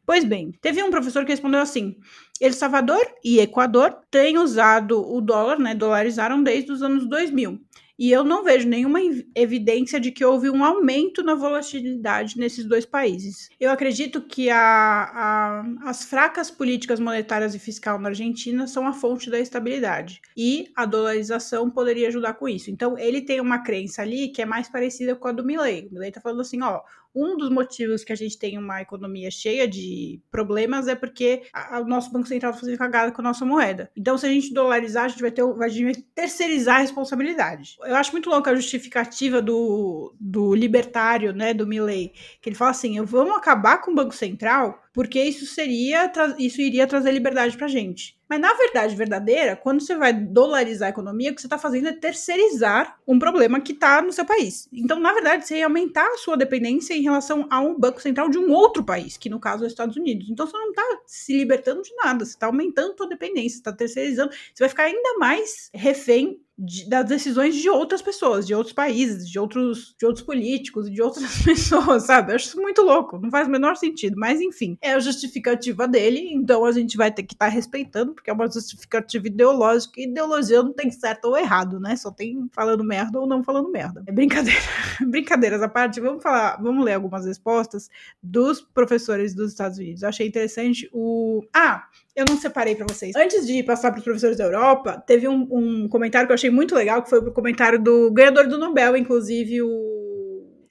Pois 0.04 0.22
bem, 0.22 0.52
teve 0.60 0.82
um 0.82 0.90
professor 0.90 1.24
que 1.24 1.30
respondeu 1.30 1.60
assim: 1.60 1.96
El 2.38 2.52
Salvador 2.52 3.02
e 3.24 3.40
Equador 3.40 3.96
têm 4.10 4.36
usado 4.36 5.00
o 5.00 5.18
dólar, 5.22 5.58
né, 5.58 5.74
dolarizaram 5.74 6.42
desde 6.42 6.72
os 6.72 6.82
anos 6.82 7.08
2000. 7.08 7.58
E 7.98 8.10
eu 8.10 8.24
não 8.24 8.42
vejo 8.42 8.68
nenhuma 8.68 8.98
evidência 9.34 10.00
de 10.00 10.10
que 10.10 10.24
houve 10.24 10.50
um 10.50 10.64
aumento 10.64 11.22
na 11.22 11.34
volatilidade 11.34 12.36
nesses 12.36 12.64
dois 12.64 12.84
países. 12.84 13.48
Eu 13.60 13.70
acredito 13.70 14.20
que 14.20 14.50
a, 14.50 14.58
a, 14.58 15.64
as 15.88 16.04
fracas 16.04 16.50
políticas 16.50 16.98
monetárias 16.98 17.54
e 17.54 17.58
fiscal 17.58 17.98
na 17.98 18.08
Argentina 18.08 18.66
são 18.66 18.86
a 18.86 18.92
fonte 18.92 19.30
da 19.30 19.38
estabilidade. 19.38 20.20
E 20.36 20.72
a 20.74 20.84
dolarização 20.84 21.70
poderia 21.70 22.08
ajudar 22.08 22.34
com 22.34 22.48
isso. 22.48 22.70
Então, 22.70 22.98
ele 22.98 23.20
tem 23.20 23.40
uma 23.40 23.60
crença 23.60 24.02
ali 24.02 24.28
que 24.28 24.42
é 24.42 24.46
mais 24.46 24.68
parecida 24.68 25.14
com 25.14 25.28
a 25.28 25.32
do 25.32 25.44
Milley. 25.44 25.86
O 25.88 25.94
Milley 25.94 26.08
está 26.08 26.20
falando 26.20 26.40
assim: 26.40 26.62
ó, 26.62 26.80
um 27.14 27.36
dos 27.36 27.50
motivos 27.50 28.02
que 28.02 28.12
a 28.12 28.16
gente 28.16 28.38
tem 28.38 28.58
uma 28.58 28.82
economia 28.82 29.30
cheia 29.30 29.68
de 29.68 30.20
problemas 30.30 30.88
é 30.88 30.94
porque 30.94 31.42
a, 31.52 31.80
o 31.80 31.86
nosso 31.86 32.10
Banco 32.10 32.26
Central 32.26 32.50
está 32.50 32.60
fazendo 32.60 32.78
cagada 32.78 33.12
com 33.12 33.20
a 33.20 33.24
nossa 33.24 33.44
moeda. 33.44 33.90
Então, 33.96 34.18
se 34.18 34.26
a 34.26 34.28
gente 34.28 34.52
dolarizar, 34.52 35.04
a 35.04 35.08
gente 35.08 35.20
vai, 35.20 35.30
ter, 35.30 35.44
vai, 35.44 35.70
vai 35.70 35.94
terceirizar 36.14 36.76
a 36.76 36.80
responsabilidade. 36.80 37.76
Eu 37.84 37.94
acho 37.96 38.12
muito 38.12 38.28
louca 38.28 38.50
a 38.50 38.54
justificativa 38.56 39.40
do, 39.40 40.14
do 40.18 40.54
libertário, 40.54 41.32
né, 41.32 41.54
do 41.54 41.66
Milley, 41.66 42.12
que 42.40 42.48
ele 42.48 42.56
fala 42.56 42.72
assim, 42.72 42.96
eu 42.96 43.06
vamos 43.06 43.36
acabar 43.36 43.78
com 43.78 43.92
o 43.92 43.94
Banco 43.94 44.14
Central 44.14 44.84
porque 44.94 45.20
isso 45.20 45.44
seria 45.44 46.10
isso 46.38 46.60
iria 46.60 46.86
trazer 46.86 47.10
liberdade 47.10 47.56
para 47.56 47.66
gente. 47.66 48.16
Mas 48.28 48.40
na 48.40 48.52
verdade 48.54 48.96
verdadeira, 48.96 49.56
quando 49.56 49.80
você 49.80 49.94
vai 49.94 50.12
dolarizar 50.12 50.88
a 50.88 50.90
economia, 50.90 51.30
o 51.30 51.34
que 51.34 51.40
você 51.40 51.46
está 51.46 51.58
fazendo 51.58 51.88
é 51.88 51.92
terceirizar 51.92 52.98
um 53.06 53.18
problema 53.18 53.60
que 53.60 53.72
está 53.72 54.00
no 54.00 54.12
seu 54.12 54.24
país. 54.24 54.68
Então, 54.72 54.98
na 54.98 55.12
verdade, 55.12 55.46
você 55.46 55.58
ia 55.58 55.66
aumentar 55.66 56.06
a 56.06 56.16
sua 56.18 56.36
dependência 56.36 56.94
em 56.94 57.02
relação 57.02 57.46
a 57.50 57.60
um 57.60 57.78
banco 57.78 58.00
central 58.00 58.28
de 58.28 58.38
um 58.38 58.50
outro 58.50 58.84
país, 58.84 59.16
que 59.16 59.28
no 59.28 59.40
caso 59.40 59.64
é 59.64 59.66
os 59.66 59.72
Estados 59.72 59.96
Unidos. 59.96 60.28
Então, 60.28 60.46
você 60.46 60.56
não 60.56 60.70
está 60.70 60.82
se 61.06 61.36
libertando 61.36 61.82
de 61.82 61.94
nada, 61.96 62.24
você 62.24 62.32
está 62.32 62.46
aumentando 62.46 62.92
a 62.92 62.96
sua 62.96 63.08
dependência, 63.08 63.56
está 63.56 63.72
terceirizando, 63.72 64.30
você 64.32 64.62
vai 64.64 64.68
ficar 64.68 64.84
ainda 64.84 65.18
mais 65.18 65.70
refém 65.72 66.40
de, 66.56 66.88
das 66.88 67.06
decisões 67.06 67.56
de 67.56 67.68
outras 67.68 68.00
pessoas, 68.00 68.46
de 68.46 68.54
outros 68.54 68.72
países, 68.72 69.28
de 69.28 69.38
outros, 69.38 69.94
de 69.98 70.06
outros 70.06 70.24
políticos, 70.24 70.90
de 70.90 71.02
outras 71.02 71.38
pessoas, 71.42 72.04
sabe? 72.04 72.32
Eu 72.32 72.36
acho 72.36 72.46
isso 72.46 72.60
muito 72.60 72.82
louco, 72.82 73.18
não 73.18 73.30
faz 73.30 73.48
o 73.48 73.50
menor 73.50 73.76
sentido. 73.76 74.16
Mas 74.16 74.40
enfim, 74.40 74.78
é 74.80 74.92
a 74.92 75.00
justificativa 75.00 75.88
dele, 75.88 76.28
então 76.32 76.64
a 76.64 76.72
gente 76.72 76.96
vai 76.96 77.10
ter 77.10 77.24
que 77.24 77.34
estar 77.34 77.46
tá 77.46 77.50
respeitando, 77.52 78.14
porque 78.14 78.30
é 78.30 78.32
uma 78.32 78.50
justificativa 78.50 79.26
ideológica, 79.26 80.00
e 80.00 80.04
ideologia 80.04 80.62
não 80.62 80.72
tem 80.72 80.90
certo 80.90 81.26
ou 81.26 81.36
errado, 81.36 81.80
né? 81.80 81.96
Só 81.96 82.10
tem 82.10 82.48
falando 82.52 82.84
merda 82.84 83.18
ou 83.18 83.26
não 83.26 83.42
falando 83.42 83.70
merda. 83.70 84.02
É 84.06 84.12
brincadeira. 84.12 84.60
Brincadeiras 85.06 85.62
à 85.62 85.68
parte, 85.68 86.00
vamos 86.00 86.22
falar, 86.22 86.60
vamos 86.62 86.84
ler 86.84 86.94
algumas 86.94 87.26
respostas 87.26 87.90
dos 88.22 88.60
professores 88.60 89.34
dos 89.34 89.50
Estados 89.50 89.78
Unidos. 89.78 90.02
Eu 90.02 90.08
achei 90.08 90.26
interessante 90.26 90.88
o. 90.92 91.42
Ah! 91.52 91.88
Eu 92.14 92.24
não 92.28 92.36
separei 92.38 92.74
para 92.76 92.86
vocês. 92.88 93.14
Antes 93.16 93.46
de 93.46 93.62
passar 93.62 93.90
para 93.90 93.98
os 93.98 94.04
professores 94.04 94.36
da 94.36 94.44
Europa, 94.44 95.02
teve 95.06 95.26
um, 95.26 95.48
um, 95.50 95.88
comentário 95.88 96.26
que 96.26 96.32
eu 96.32 96.34
achei 96.34 96.50
muito 96.50 96.74
legal, 96.74 97.02
que 97.02 97.10
foi 97.10 97.18
o 97.18 97.32
comentário 97.32 97.82
do 97.82 98.10
ganhador 98.12 98.46
do 98.46 98.58
Nobel, 98.58 98.96
inclusive 98.96 99.62
o 99.62 99.93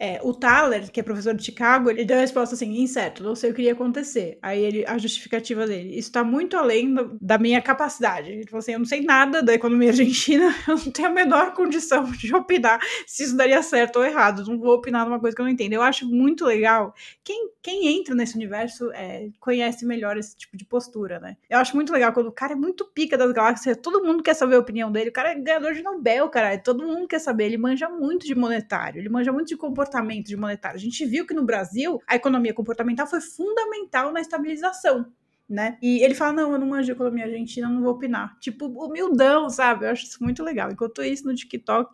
é, 0.03 0.19
o 0.21 0.33
Thaler, 0.33 0.91
que 0.91 0.99
é 0.99 1.03
professor 1.03 1.33
de 1.33 1.45
Chicago, 1.45 1.89
ele 1.89 2.03
deu 2.03 2.17
a 2.17 2.19
resposta 2.19 2.55
assim, 2.55 2.77
incerto, 2.81 3.23
não 3.23 3.35
sei 3.35 3.51
o 3.51 3.53
que 3.53 3.61
ia 3.61 3.71
acontecer. 3.71 4.37
Aí 4.41 4.61
ele, 4.61 4.85
a 4.85 4.97
justificativa 4.97 5.65
dele, 5.65 5.91
isso 5.91 6.09
está 6.09 6.25
muito 6.25 6.57
além 6.57 6.93
do, 6.93 7.17
da 7.21 7.37
minha 7.37 7.61
capacidade. 7.61 8.29
Ele 8.29 8.43
falou 8.43 8.59
assim, 8.59 8.73
eu 8.73 8.79
não 8.79 8.85
sei 8.85 8.99
nada 8.99 9.41
da 9.41 9.53
economia 9.53 9.91
argentina, 9.91 10.53
eu 10.67 10.75
não 10.75 10.91
tenho 10.91 11.07
a 11.07 11.11
menor 11.11 11.53
condição 11.53 12.03
de 12.03 12.35
opinar 12.35 12.81
se 13.07 13.23
isso 13.23 13.37
daria 13.37 13.63
certo 13.63 13.95
ou 13.95 14.03
errado, 14.03 14.45
não 14.45 14.59
vou 14.59 14.73
opinar 14.73 15.05
numa 15.05 15.21
coisa 15.21 15.33
que 15.33 15.41
eu 15.41 15.45
não 15.45 15.51
entendo. 15.53 15.71
Eu 15.71 15.81
acho 15.81 16.05
muito 16.05 16.43
legal, 16.43 16.93
quem, 17.23 17.51
quem 17.61 17.97
entra 17.97 18.13
nesse 18.13 18.35
universo 18.35 18.91
é, 18.91 19.29
conhece 19.39 19.85
melhor 19.85 20.17
esse 20.17 20.35
tipo 20.35 20.57
de 20.57 20.65
postura, 20.65 21.17
né? 21.17 21.37
Eu 21.49 21.59
acho 21.59 21.77
muito 21.77 21.93
legal 21.93 22.11
quando 22.11 22.27
o 22.27 22.31
cara 22.33 22.51
é 22.51 22.57
muito 22.57 22.83
pica 22.83 23.17
das 23.17 23.31
galáxias, 23.31 23.77
todo 23.81 24.03
mundo 24.03 24.21
quer 24.21 24.33
saber 24.33 24.57
a 24.57 24.59
opinião 24.59 24.91
dele, 24.91 25.11
o 25.11 25.13
cara 25.13 25.31
é 25.31 25.35
ganhador 25.35 25.73
de 25.73 25.81
Nobel, 25.81 26.27
cara, 26.27 26.57
todo 26.57 26.85
mundo 26.85 27.07
quer 27.07 27.19
saber, 27.19 27.45
ele 27.45 27.57
manja 27.57 27.87
muito 27.87 28.25
de 28.25 28.35
monetário, 28.35 28.99
ele 28.99 29.07
manja 29.07 29.31
muito 29.31 29.47
de 29.47 29.55
comportamento 29.55 29.92
comportamento 29.93 30.27
de 30.27 30.35
monetário. 30.35 30.77
A 30.77 30.81
gente 30.81 31.05
viu 31.05 31.25
que 31.25 31.33
no 31.33 31.45
Brasil 31.45 31.99
a 32.07 32.15
economia 32.15 32.53
comportamental 32.53 33.07
foi 33.07 33.21
fundamental 33.21 34.11
na 34.11 34.21
estabilização. 34.21 35.05
né? 35.47 35.77
E 35.81 36.03
ele 36.03 36.15
fala: 36.15 36.33
não, 36.33 36.53
eu 36.53 36.59
não 36.59 36.67
manjo 36.67 36.91
economia 36.91 37.25
argentina, 37.25 37.69
não 37.69 37.81
vou 37.81 37.91
opinar. 37.91 38.37
Tipo, 38.39 38.65
humildão, 38.65 39.49
sabe? 39.49 39.85
Eu 39.85 39.91
acho 39.91 40.05
isso 40.05 40.23
muito 40.23 40.43
legal. 40.43 40.71
Enquanto 40.71 41.03
isso, 41.03 41.25
no 41.25 41.35
TikTok, 41.35 41.89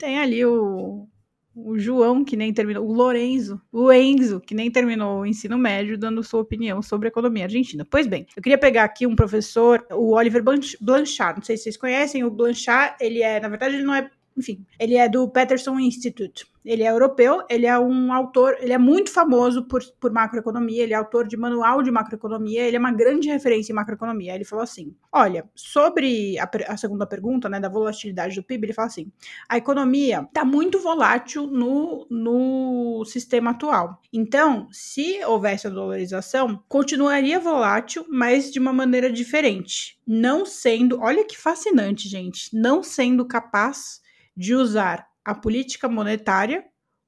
tem 0.00 0.18
ali 0.18 0.44
o, 0.44 1.06
o 1.54 1.78
João, 1.78 2.24
que 2.24 2.36
nem 2.36 2.52
terminou, 2.52 2.84
o 2.88 2.92
Lorenzo, 2.92 3.60
o 3.70 3.92
Enzo, 3.92 4.40
que 4.40 4.54
nem 4.54 4.70
terminou 4.70 5.20
o 5.20 5.26
ensino 5.26 5.56
médio, 5.58 5.98
dando 5.98 6.24
sua 6.24 6.40
opinião 6.40 6.82
sobre 6.82 7.08
a 7.08 7.10
economia 7.10 7.44
argentina. 7.44 7.86
Pois 7.88 8.06
bem, 8.06 8.26
eu 8.36 8.42
queria 8.42 8.58
pegar 8.58 8.84
aqui 8.84 9.06
um 9.06 9.14
professor, 9.14 9.86
o 9.92 10.14
Oliver 10.14 10.42
Blanchard, 10.42 11.38
não 11.38 11.44
sei 11.44 11.56
se 11.56 11.64
vocês 11.64 11.76
conhecem, 11.76 12.24
o 12.24 12.30
Blanchard, 12.30 12.96
ele 13.00 13.22
é, 13.22 13.38
na 13.38 13.48
verdade, 13.48 13.76
ele 13.76 13.84
não 13.84 13.94
é 13.94 14.10
enfim, 14.38 14.64
ele 14.78 14.94
é 14.94 15.08
do 15.08 15.28
Peterson 15.28 15.80
Institute. 15.80 16.46
Ele 16.68 16.82
é 16.82 16.90
europeu, 16.90 17.42
ele 17.48 17.64
é 17.64 17.78
um 17.78 18.12
autor, 18.12 18.58
ele 18.60 18.74
é 18.74 18.78
muito 18.78 19.10
famoso 19.10 19.64
por, 19.64 19.82
por 19.98 20.12
macroeconomia, 20.12 20.82
ele 20.82 20.92
é 20.92 20.96
autor 20.96 21.26
de 21.26 21.34
manual 21.34 21.82
de 21.82 21.90
macroeconomia, 21.90 22.62
ele 22.66 22.76
é 22.76 22.78
uma 22.78 22.92
grande 22.92 23.26
referência 23.26 23.72
em 23.72 23.74
macroeconomia. 23.74 24.34
Ele 24.34 24.44
falou 24.44 24.62
assim: 24.62 24.94
olha, 25.10 25.48
sobre 25.54 26.38
a, 26.38 26.46
a 26.68 26.76
segunda 26.76 27.06
pergunta, 27.06 27.48
né, 27.48 27.58
da 27.58 27.70
volatilidade 27.70 28.34
do 28.34 28.42
PIB, 28.42 28.66
ele 28.66 28.72
fala 28.74 28.88
assim: 28.88 29.10
a 29.48 29.56
economia 29.56 30.26
está 30.28 30.44
muito 30.44 30.78
volátil 30.78 31.46
no, 31.46 32.06
no 32.10 33.02
sistema 33.06 33.52
atual. 33.52 34.02
Então, 34.12 34.68
se 34.70 35.24
houvesse 35.24 35.66
a 35.66 35.70
dolarização, 35.70 36.62
continuaria 36.68 37.40
volátil, 37.40 38.04
mas 38.10 38.52
de 38.52 38.58
uma 38.58 38.74
maneira 38.74 39.10
diferente. 39.10 39.98
Não 40.06 40.44
sendo, 40.44 41.00
olha 41.00 41.24
que 41.24 41.38
fascinante, 41.38 42.10
gente, 42.10 42.54
não 42.54 42.82
sendo 42.82 43.24
capaz 43.24 44.02
de 44.36 44.54
usar 44.54 45.08
a 45.28 45.34
política 45.34 45.90
monetária 45.90 46.64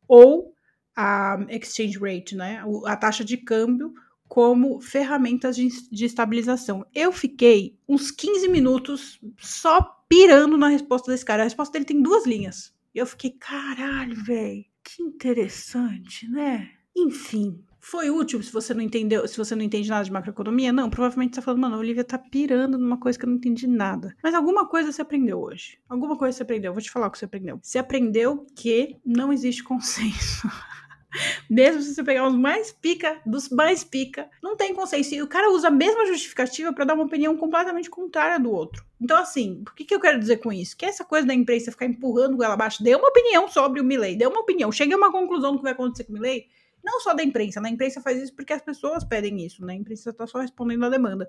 ou 0.07 0.53
a 0.95 1.39
exchange 1.49 1.99
rate, 1.99 2.37
né, 2.37 2.63
a 2.85 2.95
taxa 2.95 3.25
de 3.25 3.39
câmbio, 3.39 3.95
como 4.29 4.79
ferramentas 4.79 5.57
de, 5.57 5.69
de 5.91 6.05
estabilização. 6.05 6.85
Eu 6.95 7.13
fiquei 7.13 7.79
uns 7.89 8.11
15 8.11 8.47
minutos 8.49 9.19
só 9.39 9.81
pirando 10.07 10.59
na 10.59 10.69
resposta 10.69 11.11
desse 11.11 11.25
cara. 11.25 11.43
A 11.43 11.45
resposta 11.45 11.73
dele 11.73 11.87
tem 11.87 12.03
duas 12.03 12.27
linhas. 12.27 12.75
E 12.95 12.99
eu 12.99 13.07
fiquei, 13.07 13.31
caralho, 13.31 14.23
velho, 14.23 14.65
que 14.85 15.03
interessante, 15.03 16.29
né? 16.29 16.71
Enfim, 16.95 17.65
foi 17.81 18.11
útil 18.11 18.43
se 18.43 18.53
você 18.53 18.75
não 18.75 18.83
entendeu, 18.83 19.27
se 19.27 19.37
você 19.37 19.57
não 19.57 19.63
entende 19.63 19.89
nada 19.89 20.05
de 20.05 20.13
macroeconomia? 20.13 20.73
Não, 20.73 20.91
provavelmente 20.91 21.35
você 21.35 21.41
tá 21.41 21.45
falando, 21.45 21.61
mano, 21.61 21.77
a 21.77 21.79
Olivia 21.79 22.05
tá 22.05 22.19
pirando 22.19 22.77
numa 22.79 22.99
coisa 22.99 23.19
que 23.19 23.25
eu 23.25 23.29
não 23.29 23.37
entendi 23.37 23.67
nada. 23.67 24.15
Mas 24.23 24.35
alguma 24.35 24.67
coisa 24.69 24.93
você 24.93 25.03
aprendeu 25.03 25.41
hoje. 25.41 25.79
Alguma 25.89 26.17
coisa 26.17 26.37
você 26.37 26.43
aprendeu. 26.43 26.73
Vou 26.73 26.83
te 26.83 26.91
falar 26.91 27.07
o 27.07 27.11
que 27.11 27.19
você 27.19 27.25
aprendeu. 27.25 27.59
Você 27.63 27.79
aprendeu 27.79 28.47
que 28.55 28.97
não 29.05 29.33
existe 29.33 29.65
consenso. 29.65 30.49
Mesmo 31.49 31.83
se 31.83 31.95
você 31.95 32.05
pegar 32.05 32.27
os 32.29 32.37
mais 32.37 32.71
pica, 32.71 33.21
dos 33.27 33.49
mais 33.49 33.83
pica, 33.83 34.29
não 34.43 34.57
tem 34.57 34.75
consenso. 34.75 35.15
E 35.15 35.23
o 35.23 35.27
cara 35.27 35.51
usa 35.51 35.69
a 35.69 35.71
mesma 35.71 36.07
justificativa 36.07 36.73
para 36.73 36.85
dar 36.85 36.95
uma 36.95 37.05
opinião 37.05 37.37
completamente 37.37 37.91
contrária 37.91 38.39
do 38.39 38.51
outro. 38.51 38.85
Então, 39.01 39.17
assim, 39.19 39.65
o 39.69 39.75
que, 39.75 39.85
que 39.85 39.95
eu 39.95 40.01
quero 40.01 40.19
dizer 40.19 40.37
com 40.37 40.53
isso? 40.53 40.77
Que 40.77 40.87
essa 40.87 41.05
coisa 41.05 41.27
da 41.27 41.35
imprensa 41.35 41.73
ficar 41.73 41.87
empurrando 41.87 42.43
ela 42.43 42.55
abaixo, 42.55 42.83
dê 42.83 42.95
uma 42.95 43.09
opinião 43.09 43.49
sobre 43.49 43.81
o 43.81 43.85
Milley, 43.85 44.17
dê 44.17 44.27
uma 44.27 44.41
opinião, 44.41 44.71
chegue 44.71 44.93
a 44.93 44.97
uma 44.97 45.11
conclusão 45.11 45.53
do 45.53 45.59
que 45.59 45.65
vai 45.65 45.73
acontecer 45.73 46.05
com 46.05 46.13
o 46.13 46.15
Milley, 46.15 46.47
não 46.85 47.01
só 47.01 47.15
da 47.15 47.23
imprensa, 47.23 47.61
né? 47.61 47.69
A 47.69 47.73
imprensa 47.73 48.01
faz 48.01 48.23
isso 48.23 48.35
porque 48.35 48.53
as 48.53 48.63
pessoas 48.63 49.05
pedem 49.05 49.45
isso, 49.45 49.65
né? 49.65 49.75
A 49.75 49.77
imprensa 49.77 50.11
está 50.11 50.27
só 50.27 50.41
respondendo 50.41 50.85
à 50.85 50.89
demanda. 50.89 51.29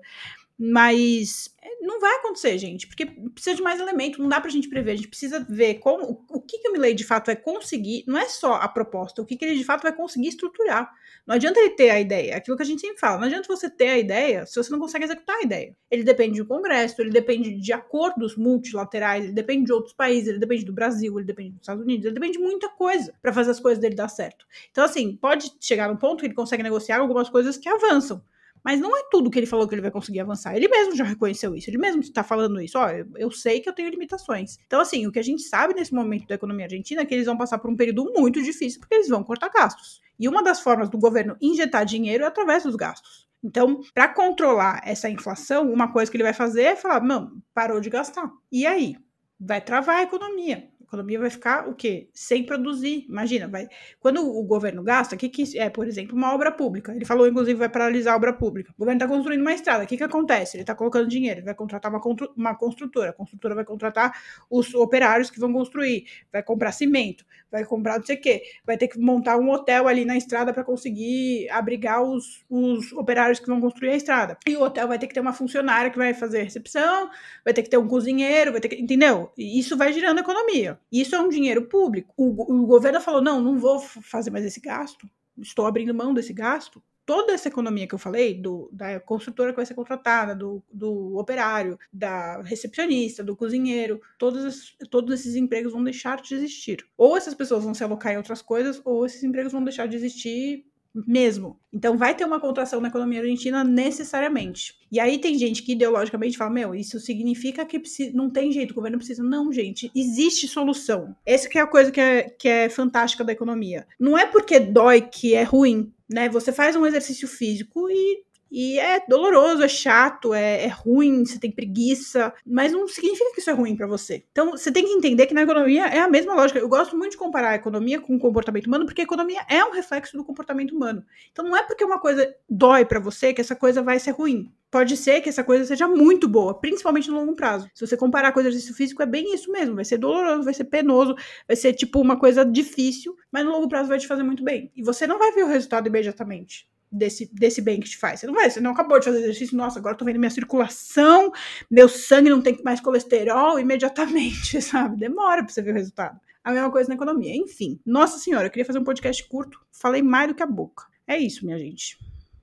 Mas 0.64 1.52
é, 1.60 1.84
não 1.84 1.98
vai 1.98 2.14
acontecer, 2.18 2.56
gente, 2.56 2.86
porque 2.86 3.04
precisa 3.04 3.56
de 3.56 3.62
mais 3.62 3.80
elemento, 3.80 4.22
não 4.22 4.28
dá 4.28 4.40
pra 4.40 4.48
gente 4.48 4.68
prever. 4.68 4.92
A 4.92 4.94
gente 4.94 5.08
precisa 5.08 5.44
ver 5.50 5.80
como 5.80 6.24
o 6.30 6.40
que, 6.40 6.58
que 6.58 6.68
o 6.68 6.72
Milley 6.72 6.94
de 6.94 7.02
fato 7.02 7.26
vai 7.26 7.34
conseguir, 7.34 8.04
não 8.06 8.16
é 8.16 8.28
só 8.28 8.54
a 8.54 8.68
proposta, 8.68 9.20
o 9.20 9.26
que, 9.26 9.36
que 9.36 9.44
ele 9.44 9.58
de 9.58 9.64
fato 9.64 9.82
vai 9.82 9.92
conseguir 9.92 10.28
estruturar. 10.28 10.88
Não 11.26 11.34
adianta 11.34 11.58
ele 11.58 11.70
ter 11.70 11.90
a 11.90 11.98
ideia, 11.98 12.36
aquilo 12.36 12.56
que 12.56 12.62
a 12.62 12.66
gente 12.66 12.80
sempre 12.80 13.00
fala, 13.00 13.18
não 13.18 13.26
adianta 13.26 13.48
você 13.48 13.68
ter 13.68 13.88
a 13.88 13.98
ideia 13.98 14.46
se 14.46 14.54
você 14.54 14.70
não 14.70 14.78
consegue 14.78 15.04
executar 15.04 15.34
a 15.34 15.42
ideia. 15.42 15.76
Ele 15.90 16.04
depende 16.04 16.38
do 16.40 16.46
Congresso, 16.46 17.00
ele 17.02 17.10
depende 17.10 17.60
de 17.60 17.72
acordos 17.72 18.36
multilaterais, 18.36 19.24
ele 19.24 19.32
depende 19.32 19.66
de 19.66 19.72
outros 19.72 19.94
países, 19.94 20.28
ele 20.28 20.38
depende 20.38 20.64
do 20.64 20.72
Brasil, 20.72 21.18
ele 21.18 21.26
depende 21.26 21.50
dos 21.50 21.62
Estados 21.62 21.82
Unidos, 21.82 22.04
ele 22.04 22.14
depende 22.14 22.38
de 22.38 22.44
muita 22.44 22.68
coisa 22.68 23.12
para 23.20 23.32
fazer 23.32 23.50
as 23.50 23.58
coisas 23.58 23.80
dele 23.80 23.96
dar 23.96 24.08
certo. 24.08 24.46
Então, 24.70 24.84
assim, 24.84 25.16
pode 25.16 25.50
chegar 25.60 25.88
num 25.88 25.96
ponto 25.96 26.20
que 26.20 26.26
ele 26.26 26.34
consegue 26.34 26.62
negociar 26.62 26.98
algumas 26.98 27.28
coisas 27.28 27.56
que 27.56 27.68
avançam. 27.68 28.22
Mas 28.64 28.80
não 28.80 28.96
é 28.96 29.02
tudo 29.10 29.30
que 29.30 29.38
ele 29.38 29.46
falou 29.46 29.66
que 29.66 29.74
ele 29.74 29.82
vai 29.82 29.90
conseguir 29.90 30.20
avançar. 30.20 30.56
Ele 30.56 30.68
mesmo 30.68 30.94
já 30.94 31.04
reconheceu 31.04 31.54
isso. 31.54 31.68
Ele 31.68 31.78
mesmo 31.78 32.00
está 32.00 32.22
falando 32.22 32.60
isso. 32.60 32.78
Ó, 32.78 32.88
eu, 32.88 33.06
eu, 33.16 33.30
sei 33.30 33.60
que 33.60 33.68
eu 33.68 33.72
tenho 33.72 33.90
limitações. 33.90 34.56
Então, 34.66 34.80
assim, 34.80 35.06
o 35.06 35.12
que 35.12 35.18
a 35.18 35.22
gente 35.22 35.42
sabe 35.42 35.74
nesse 35.74 35.92
momento 35.92 36.26
da 36.26 36.36
economia 36.36 36.66
argentina 36.66 37.02
é 37.02 37.04
que 37.04 37.14
eles 37.14 37.26
vão 37.26 37.36
passar 37.36 37.58
por 37.58 37.70
um 37.70 37.76
período 37.76 38.04
muito 38.12 38.42
difícil 38.42 38.80
porque 38.80 38.94
eles 38.94 39.08
vão 39.08 39.24
cortar 39.24 39.48
gastos. 39.48 40.00
E 40.18 40.28
uma 40.28 40.42
das 40.42 40.60
formas 40.60 40.88
do 40.88 40.98
governo 40.98 41.36
injetar 41.40 41.84
dinheiro 41.84 42.24
é 42.24 42.26
através 42.26 42.62
dos 42.62 42.76
gastos. 42.76 43.26
Então, 43.42 43.80
para 43.92 44.08
controlar 44.08 44.80
essa 44.84 45.10
inflação, 45.10 45.72
uma 45.72 45.92
coisa 45.92 46.08
que 46.08 46.16
ele 46.16 46.22
vai 46.22 46.32
fazer 46.32 46.62
é 46.62 46.76
falar: 46.76 47.02
não, 47.02 47.42
parou 47.52 47.80
de 47.80 47.90
gastar. 47.90 48.30
E 48.50 48.64
aí? 48.64 48.96
Vai 49.44 49.60
travar 49.60 49.96
a 49.96 50.02
economia 50.02 50.71
economia 50.92 51.18
vai 51.18 51.30
ficar 51.30 51.68
o 51.68 51.74
quê? 51.74 52.08
Sem 52.12 52.44
produzir. 52.44 53.06
Imagina, 53.08 53.48
vai. 53.48 53.66
Quando 53.98 54.20
o 54.20 54.42
governo 54.42 54.82
gasta, 54.82 55.14
o 55.14 55.18
que, 55.18 55.28
que 55.28 55.58
é, 55.58 55.70
por 55.70 55.86
exemplo, 55.86 56.14
uma 56.14 56.34
obra 56.34 56.52
pública? 56.52 56.94
Ele 56.94 57.04
falou, 57.06 57.26
inclusive, 57.26 57.58
vai 57.58 57.68
paralisar 57.68 58.12
a 58.12 58.16
obra 58.16 58.32
pública. 58.32 58.70
O 58.72 58.78
governo 58.78 58.98
está 59.02 59.08
construindo 59.08 59.40
uma 59.40 59.54
estrada. 59.54 59.84
O 59.84 59.86
que, 59.86 59.96
que 59.96 60.04
acontece? 60.04 60.56
Ele 60.56 60.62
está 60.62 60.74
colocando 60.74 61.08
dinheiro, 61.08 61.40
ele 61.40 61.46
vai 61.46 61.54
contratar 61.54 61.90
uma, 61.90 62.00
uma 62.36 62.54
construtora. 62.54 63.10
A 63.10 63.12
construtora 63.12 63.54
vai 63.54 63.64
contratar 63.64 64.12
os 64.50 64.74
operários 64.74 65.30
que 65.30 65.40
vão 65.40 65.52
construir, 65.52 66.04
vai 66.30 66.42
comprar 66.42 66.72
cimento, 66.72 67.24
vai 67.50 67.64
comprar 67.64 67.98
não 67.98 68.06
sei 68.06 68.16
o 68.16 68.20
quê, 68.20 68.42
vai 68.64 68.76
ter 68.76 68.88
que 68.88 68.98
montar 68.98 69.38
um 69.38 69.50
hotel 69.50 69.88
ali 69.88 70.04
na 70.04 70.16
estrada 70.16 70.52
para 70.52 70.64
conseguir 70.64 71.48
abrigar 71.50 72.02
os, 72.02 72.44
os 72.50 72.92
operários 72.92 73.40
que 73.40 73.46
vão 73.46 73.60
construir 73.60 73.90
a 73.90 73.96
estrada. 73.96 74.36
E 74.46 74.56
o 74.56 74.62
hotel 74.62 74.88
vai 74.88 74.98
ter 74.98 75.06
que 75.06 75.14
ter 75.14 75.20
uma 75.20 75.32
funcionária 75.32 75.90
que 75.90 75.98
vai 75.98 76.12
fazer 76.12 76.42
recepção, 76.42 77.10
vai 77.44 77.54
ter 77.54 77.62
que 77.62 77.70
ter 77.70 77.78
um 77.78 77.88
cozinheiro, 77.88 78.52
vai 78.52 78.60
ter 78.60 78.68
que. 78.68 78.76
Entendeu? 78.76 79.32
E 79.36 79.58
isso 79.58 79.76
vai 79.76 79.92
girando 79.92 80.18
a 80.18 80.22
economia. 80.22 80.78
Isso 80.90 81.14
é 81.14 81.20
um 81.20 81.28
dinheiro 81.28 81.66
público. 81.66 82.12
O, 82.16 82.62
o 82.62 82.66
governo 82.66 83.00
falou: 83.00 83.22
não, 83.22 83.40
não 83.40 83.58
vou 83.58 83.78
fazer 83.80 84.30
mais 84.30 84.44
esse 84.44 84.60
gasto, 84.60 85.08
estou 85.38 85.66
abrindo 85.66 85.94
mão 85.94 86.14
desse 86.14 86.32
gasto. 86.32 86.82
Toda 87.04 87.32
essa 87.32 87.48
economia 87.48 87.86
que 87.86 87.94
eu 87.94 87.98
falei, 87.98 88.32
do, 88.32 88.70
da 88.72 89.00
construtora 89.00 89.50
que 89.50 89.56
vai 89.56 89.66
ser 89.66 89.74
contratada, 89.74 90.36
do, 90.36 90.62
do 90.72 91.18
operário, 91.18 91.76
da 91.92 92.40
recepcionista, 92.42 93.24
do 93.24 93.34
cozinheiro, 93.34 94.00
todos, 94.16 94.76
todos 94.88 95.12
esses 95.12 95.34
empregos 95.34 95.72
vão 95.72 95.82
deixar 95.82 96.22
de 96.22 96.32
existir. 96.32 96.86
Ou 96.96 97.16
essas 97.16 97.34
pessoas 97.34 97.64
vão 97.64 97.74
se 97.74 97.82
alocar 97.82 98.12
em 98.12 98.18
outras 98.18 98.40
coisas, 98.40 98.80
ou 98.84 99.04
esses 99.04 99.24
empregos 99.24 99.52
vão 99.52 99.64
deixar 99.64 99.88
de 99.88 99.96
existir 99.96 100.64
mesmo. 100.94 101.58
Então 101.72 101.96
vai 101.96 102.14
ter 102.14 102.24
uma 102.24 102.40
contração 102.40 102.80
na 102.80 102.88
economia 102.88 103.20
argentina 103.20 103.64
necessariamente. 103.64 104.74
E 104.90 105.00
aí 105.00 105.18
tem 105.18 105.38
gente 105.38 105.62
que 105.62 105.72
ideologicamente 105.72 106.36
fala: 106.36 106.50
meu, 106.50 106.74
isso 106.74 107.00
significa 107.00 107.64
que 107.64 107.78
precisa, 107.78 108.12
não 108.14 108.30
tem 108.30 108.52
jeito, 108.52 108.72
o 108.72 108.74
governo 108.74 108.98
precisa. 108.98 109.22
Não, 109.22 109.52
gente, 109.52 109.90
existe 109.94 110.46
solução. 110.46 111.14
Essa 111.24 111.48
que 111.48 111.58
é 111.58 111.62
a 111.62 111.66
coisa 111.66 111.90
que 111.90 112.00
é, 112.00 112.22
que 112.24 112.48
é 112.48 112.68
fantástica 112.68 113.24
da 113.24 113.32
economia. 113.32 113.86
Não 113.98 114.16
é 114.16 114.26
porque 114.26 114.60
dói 114.60 115.00
que 115.00 115.34
é 115.34 115.42
ruim, 115.42 115.92
né? 116.08 116.28
Você 116.28 116.52
faz 116.52 116.76
um 116.76 116.86
exercício 116.86 117.26
físico 117.26 117.88
e 117.90 118.22
e 118.54 118.78
é 118.78 119.00
doloroso, 119.08 119.62
é 119.62 119.68
chato, 119.68 120.34
é, 120.34 120.64
é, 120.64 120.68
ruim, 120.68 121.24
você 121.24 121.38
tem 121.38 121.50
preguiça, 121.50 122.34
mas 122.46 122.70
não 122.70 122.86
significa 122.86 123.32
que 123.32 123.40
isso 123.40 123.48
é 123.48 123.54
ruim 123.54 123.74
para 123.74 123.86
você. 123.86 124.24
Então, 124.30 124.50
você 124.50 124.70
tem 124.70 124.84
que 124.84 124.92
entender 124.92 125.26
que 125.26 125.32
na 125.32 125.40
economia 125.40 125.86
é 125.86 126.00
a 126.00 126.08
mesma 126.08 126.34
lógica. 126.34 126.58
Eu 126.58 126.68
gosto 126.68 126.94
muito 126.94 127.12
de 127.12 127.16
comparar 127.16 127.52
a 127.52 127.54
economia 127.54 127.98
com 127.98 128.14
o 128.14 128.18
comportamento 128.18 128.66
humano, 128.66 128.84
porque 128.84 129.00
a 129.00 129.04
economia 129.04 129.40
é 129.48 129.64
um 129.64 129.72
reflexo 129.72 130.18
do 130.18 130.22
comportamento 130.22 130.76
humano. 130.76 131.02
Então, 131.32 131.42
não 131.42 131.56
é 131.56 131.62
porque 131.62 131.82
uma 131.82 131.98
coisa 131.98 132.30
dói 132.46 132.84
para 132.84 133.00
você 133.00 133.32
que 133.32 133.40
essa 133.40 133.56
coisa 133.56 133.80
vai 133.80 133.98
ser 133.98 134.10
ruim. 134.10 134.52
Pode 134.70 134.98
ser 134.98 135.22
que 135.22 135.30
essa 135.30 135.42
coisa 135.42 135.64
seja 135.64 135.88
muito 135.88 136.28
boa, 136.28 136.52
principalmente 136.52 137.10
no 137.10 137.16
longo 137.16 137.34
prazo. 137.34 137.70
Se 137.72 137.86
você 137.86 137.96
comparar 137.96 138.32
com 138.32 138.40
exercício 138.40 138.74
físico, 138.74 139.02
é 139.02 139.06
bem 139.06 139.34
isso 139.34 139.50
mesmo. 139.50 139.76
Vai 139.76 139.86
ser 139.86 139.96
doloroso, 139.96 140.44
vai 140.44 140.52
ser 140.52 140.64
penoso, 140.64 141.14
vai 141.48 141.56
ser 141.56 141.72
tipo 141.72 141.98
uma 142.02 142.18
coisa 142.18 142.44
difícil, 142.44 143.16
mas 143.30 143.46
no 143.46 143.52
longo 143.52 143.68
prazo 143.68 143.88
vai 143.88 143.98
te 143.98 144.06
fazer 144.06 144.22
muito 144.22 144.44
bem. 144.44 144.70
E 144.76 144.82
você 144.82 145.06
não 145.06 145.18
vai 145.18 145.32
ver 145.32 145.44
o 145.44 145.48
resultado 145.48 145.86
imediatamente 145.86 146.70
desse, 146.92 147.30
desse 147.32 147.60
bem 147.60 147.80
que 147.80 147.88
te 147.88 147.96
faz. 147.96 148.20
Você 148.20 148.26
não 148.26 148.34
vai, 148.34 148.50
você 148.50 148.60
não 148.60 148.72
acabou 148.72 148.98
de 148.98 149.06
fazer 149.06 149.18
exercício, 149.18 149.56
nossa, 149.56 149.78
agora 149.78 149.94
eu 149.94 149.98
tô 149.98 150.04
vendo 150.04 150.18
minha 150.18 150.30
circulação, 150.30 151.32
meu 151.70 151.88
sangue 151.88 152.30
não 152.30 152.42
tem 152.42 152.60
mais 152.62 152.80
colesterol 152.80 153.58
imediatamente, 153.58 154.60
sabe? 154.62 154.96
Demora 154.96 155.42
pra 155.42 155.52
você 155.52 155.62
ver 155.62 155.70
o 155.70 155.74
resultado. 155.74 156.20
A 156.44 156.52
mesma 156.52 156.70
coisa 156.70 156.88
na 156.88 156.96
economia. 156.96 157.34
Enfim, 157.34 157.80
nossa 157.86 158.18
senhora, 158.18 158.46
eu 158.46 158.50
queria 158.50 158.64
fazer 158.64 158.78
um 158.78 158.84
podcast 158.84 159.26
curto, 159.28 159.60
falei 159.72 160.02
mais 160.02 160.28
do 160.28 160.34
que 160.34 160.42
a 160.42 160.46
boca. 160.46 160.84
É 161.06 161.16
isso, 161.16 161.44
minha 161.44 161.58
gente. 161.58 161.96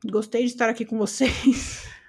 Gostei 0.06 0.46
de 0.46 0.52
estar 0.52 0.70
aqui 0.70 0.86
com 0.86 0.98
vocês. 0.98 1.88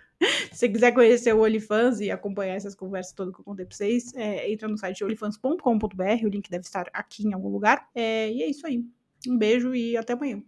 Se 0.53 0.59
você 0.59 0.69
quiser 0.69 0.93
conhecer 0.93 1.35
o 1.35 1.43
OnlyFans 1.43 2.01
e 2.01 2.11
acompanhar 2.11 2.55
essas 2.55 2.75
conversas 2.75 3.15
todas 3.15 3.35
que 3.35 3.41
eu 3.41 3.45
contei 3.45 3.65
pra 3.65 3.75
vocês, 3.75 4.15
é, 4.15 4.53
entra 4.53 4.69
no 4.69 4.77
site 4.77 5.03
olifans.com.br, 5.03 6.25
o 6.25 6.29
link 6.29 6.51
deve 6.51 6.65
estar 6.65 6.87
aqui 6.93 7.27
em 7.27 7.33
algum 7.33 7.49
lugar. 7.49 7.89
É, 7.95 8.31
e 8.31 8.43
é 8.43 8.47
isso 8.47 8.67
aí. 8.67 8.85
Um 9.27 9.39
beijo 9.39 9.75
e 9.75 9.97
até 9.97 10.13
amanhã. 10.13 10.43